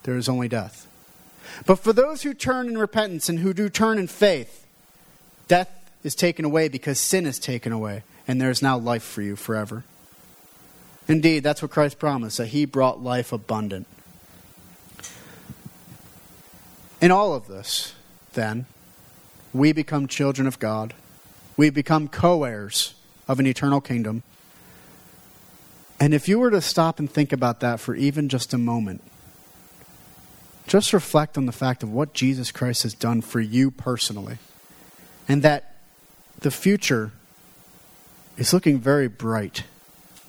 there 0.02 0.18
is 0.18 0.28
only 0.28 0.46
death. 0.46 0.86
But 1.64 1.76
for 1.76 1.94
those 1.94 2.20
who 2.20 2.34
turn 2.34 2.68
in 2.68 2.76
repentance 2.76 3.30
and 3.30 3.38
who 3.38 3.54
do 3.54 3.70
turn 3.70 3.96
in 3.96 4.06
faith, 4.06 4.66
death 5.48 5.70
is 6.04 6.14
taken 6.14 6.44
away 6.44 6.68
because 6.68 7.00
sin 7.00 7.24
is 7.24 7.38
taken 7.38 7.72
away, 7.72 8.02
and 8.28 8.38
there 8.38 8.50
is 8.50 8.60
now 8.60 8.76
life 8.76 9.02
for 9.02 9.22
you 9.22 9.36
forever. 9.36 9.84
Indeed, 11.08 11.42
that's 11.42 11.62
what 11.62 11.70
Christ 11.70 11.98
promised, 11.98 12.36
that 12.36 12.48
he 12.48 12.66
brought 12.66 13.02
life 13.02 13.32
abundant. 13.32 13.86
In 17.00 17.10
all 17.10 17.32
of 17.32 17.48
this, 17.48 17.94
then, 18.34 18.66
we 19.54 19.72
become 19.72 20.08
children 20.08 20.46
of 20.46 20.58
God. 20.58 20.92
We 21.56 21.70
become 21.70 22.08
co 22.08 22.44
heirs 22.44 22.92
of 23.28 23.38
an 23.38 23.46
eternal 23.46 23.80
kingdom. 23.80 24.22
And 26.00 26.14
if 26.14 26.28
you 26.28 26.38
were 26.38 26.50
to 26.50 26.60
stop 26.60 26.98
and 26.98 27.10
think 27.10 27.32
about 27.32 27.60
that 27.60 27.78
for 27.78 27.94
even 27.94 28.28
just 28.28 28.54
a 28.54 28.58
moment, 28.58 29.02
just 30.66 30.92
reflect 30.92 31.36
on 31.36 31.46
the 31.46 31.52
fact 31.52 31.82
of 31.82 31.92
what 31.92 32.14
Jesus 32.14 32.50
Christ 32.50 32.82
has 32.82 32.94
done 32.94 33.20
for 33.20 33.40
you 33.40 33.70
personally. 33.70 34.38
And 35.28 35.42
that 35.42 35.76
the 36.40 36.50
future 36.50 37.12
is 38.36 38.52
looking 38.52 38.78
very 38.78 39.08
bright 39.08 39.64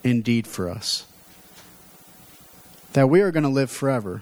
indeed 0.03 0.47
for 0.47 0.69
us. 0.69 1.05
That 2.93 3.07
we 3.07 3.21
are 3.21 3.31
going 3.31 3.43
to 3.43 3.49
live 3.49 3.69
forever 3.69 4.21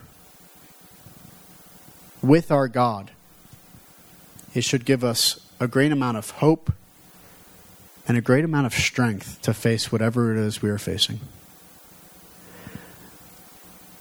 with 2.22 2.52
our 2.52 2.68
God. 2.68 3.12
It 4.54 4.64
should 4.64 4.86
give 4.86 5.04
us 5.04 5.40
a 5.60 5.68
great 5.68 5.92
amount 5.92 6.18
of 6.18 6.32
hope 6.32 6.74
and 8.08 8.18
a 8.18 8.22
great 8.22 8.46
amount 8.46 8.66
of 8.66 8.74
strength 8.74 9.42
to 9.42 9.54
face 9.54 9.92
whatever 9.92 10.32
it 10.32 10.38
is 10.38 10.62
we 10.62 10.70
are 10.70 10.78
facing. 10.78 11.20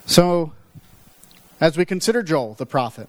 So, 0.06 0.52
as 1.60 1.76
we 1.76 1.84
consider 1.84 2.22
Joel, 2.22 2.54
the 2.54 2.66
prophet, 2.66 3.08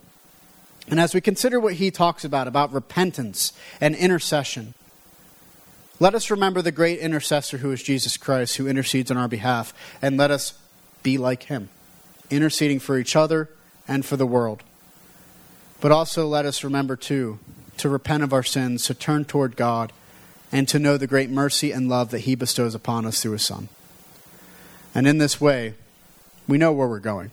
and 0.90 1.00
as 1.00 1.14
we 1.14 1.22
consider 1.22 1.60
what 1.60 1.74
he 1.74 1.92
talks 1.92 2.26
about, 2.26 2.48
about 2.48 2.74
repentance 2.74 3.54
and 3.80 3.94
intercession, 3.96 4.74
let 6.00 6.16
us 6.16 6.32
remember 6.32 6.62
the 6.62 6.72
great 6.72 7.00
intercessor 7.00 7.58
who 7.58 7.72
is 7.72 7.84
Jesus 7.84 8.18
Christ, 8.18 8.58
who 8.58 8.68
intercedes 8.68 9.12
on 9.12 9.18
our 9.18 9.28
behalf, 9.28 9.74
and 10.02 10.18
let 10.18 10.32
us 10.32 10.54
be 11.04 11.18
like 11.18 11.44
him, 11.44 11.70
interceding 12.30 12.80
for 12.80 12.98
each 12.98 13.16
other 13.16 13.50
and 13.88 14.06
for 14.06 14.16
the 14.16 14.26
world. 14.26 14.64
But 15.82 15.92
also 15.92 16.28
let 16.28 16.46
us 16.46 16.64
remember, 16.64 16.96
too, 16.96 17.40
to 17.78 17.90
repent 17.90 18.24
of 18.24 18.34
our 18.34 18.44
sins, 18.44 18.86
to 18.86 18.94
turn 18.94 19.26
toward 19.26 19.56
God, 19.56 19.92
and 20.52 20.68
to 20.68 20.80
know 20.80 20.98
the 20.98 21.08
great 21.08 21.30
mercy 21.30 21.72
and 21.72 21.90
love 21.90 22.12
that 22.12 22.20
he 22.20 22.36
bestows 22.36 22.74
upon 22.74 23.06
us 23.06 23.22
through 23.22 23.34
his 23.34 23.44
Son. 23.44 23.70
And 24.96 25.08
in 25.08 25.18
this 25.18 25.42
way, 25.42 25.74
we 26.48 26.58
know 26.58 26.72
where 26.72 26.88
we're 26.88 27.00
going. 27.00 27.32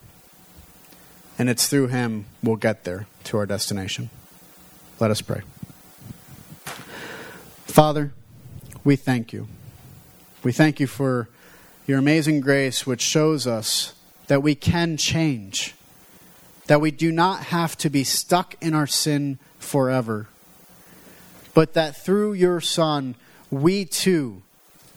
And 1.38 1.48
it's 1.48 1.68
through 1.68 1.88
him 1.88 2.26
we'll 2.42 2.56
get 2.56 2.84
there 2.84 3.06
to 3.24 3.38
our 3.38 3.46
destination. 3.46 4.10
Let 5.00 5.10
us 5.10 5.20
pray. 5.20 5.42
Father, 7.64 8.12
we 8.84 8.96
thank 8.96 9.32
you. 9.32 9.48
We 10.42 10.52
thank 10.52 10.78
you 10.78 10.86
for 10.86 11.28
your 11.86 11.98
amazing 11.98 12.40
grace, 12.40 12.86
which 12.86 13.00
shows 13.00 13.46
us 13.46 13.94
that 14.26 14.42
we 14.42 14.54
can 14.54 14.96
change, 14.96 15.74
that 16.66 16.80
we 16.80 16.90
do 16.90 17.10
not 17.10 17.46
have 17.46 17.76
to 17.78 17.90
be 17.90 18.04
stuck 18.04 18.54
in 18.60 18.74
our 18.74 18.86
sin 18.86 19.38
forever, 19.58 20.28
but 21.54 21.74
that 21.74 21.96
through 21.96 22.34
your 22.34 22.60
Son, 22.60 23.14
we 23.50 23.84
too 23.84 24.42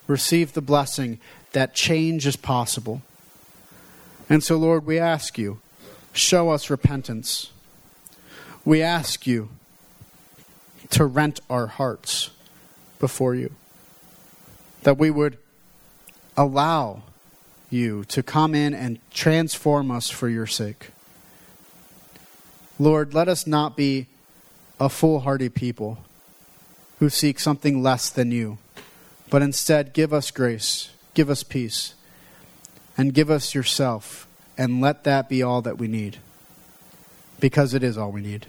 receive 0.08 0.54
the 0.54 0.62
blessing 0.62 1.20
that 1.52 1.74
change 1.74 2.26
is 2.26 2.36
possible. 2.36 3.02
And 4.30 4.44
so, 4.44 4.58
Lord, 4.58 4.86
we 4.86 5.00
ask 5.00 5.38
you, 5.38 5.60
show 6.12 6.50
us 6.50 6.70
repentance. 6.70 7.52
We 8.66 8.82
ask 8.82 9.26
you 9.26 9.50
to 10.90 11.06
rent 11.06 11.40
our 11.50 11.68
hearts 11.68 12.32
before 13.00 13.36
you 13.36 13.54
that 14.84 14.98
we 14.98 15.12
would 15.12 15.38
allow 16.36 17.04
you 17.70 18.06
to 18.06 18.24
come 18.24 18.56
in 18.56 18.74
and 18.74 19.00
transform 19.12 19.92
us 19.92 20.10
for 20.10 20.30
your 20.30 20.48
sake. 20.48 20.92
Lord, 22.80 23.14
let 23.14 23.28
us 23.28 23.46
not 23.46 23.76
be 23.76 24.08
a 24.80 24.88
foolhardy 24.88 25.50
people 25.50 25.98
who 27.00 27.10
seek 27.10 27.40
something 27.40 27.84
less 27.84 28.10
than 28.10 28.32
you, 28.32 28.58
but 29.30 29.42
instead 29.42 29.94
give 29.94 30.14
us 30.14 30.32
grace, 30.32 30.90
give 31.14 31.30
us 31.30 31.44
peace, 31.44 31.94
and 32.98 33.14
give 33.14 33.30
us 33.30 33.54
yourself, 33.54 34.28
and 34.58 34.82
let 34.82 35.04
that 35.04 35.30
be 35.30 35.44
all 35.44 35.62
that 35.62 35.78
we 35.78 35.88
need, 35.88 36.18
because 37.40 37.74
it 37.74 37.84
is 37.84 37.98
all 37.98 38.12
we 38.12 38.22
need. 38.22 38.48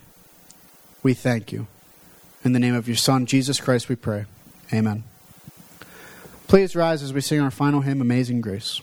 We 1.03 1.15
thank 1.15 1.53
you. 1.53 1.67
In 2.45 2.53
the 2.53 2.59
name 2.59 2.75
of 2.75 2.89
your 2.89 2.97
Son, 2.97 3.27
Jesus 3.27 3.61
Christ, 3.61 3.89
we 3.89 3.97
pray. 3.97 4.25
Amen. 4.73 5.05
Please 6.47 6.75
rise 6.75 7.03
as 7.03 7.13
we 7.13 7.21
sing 7.21 7.41
our 7.41 7.51
final 7.51 7.83
hymn, 7.83 8.01
Amazing 8.01 8.41
Grace. 8.41 8.81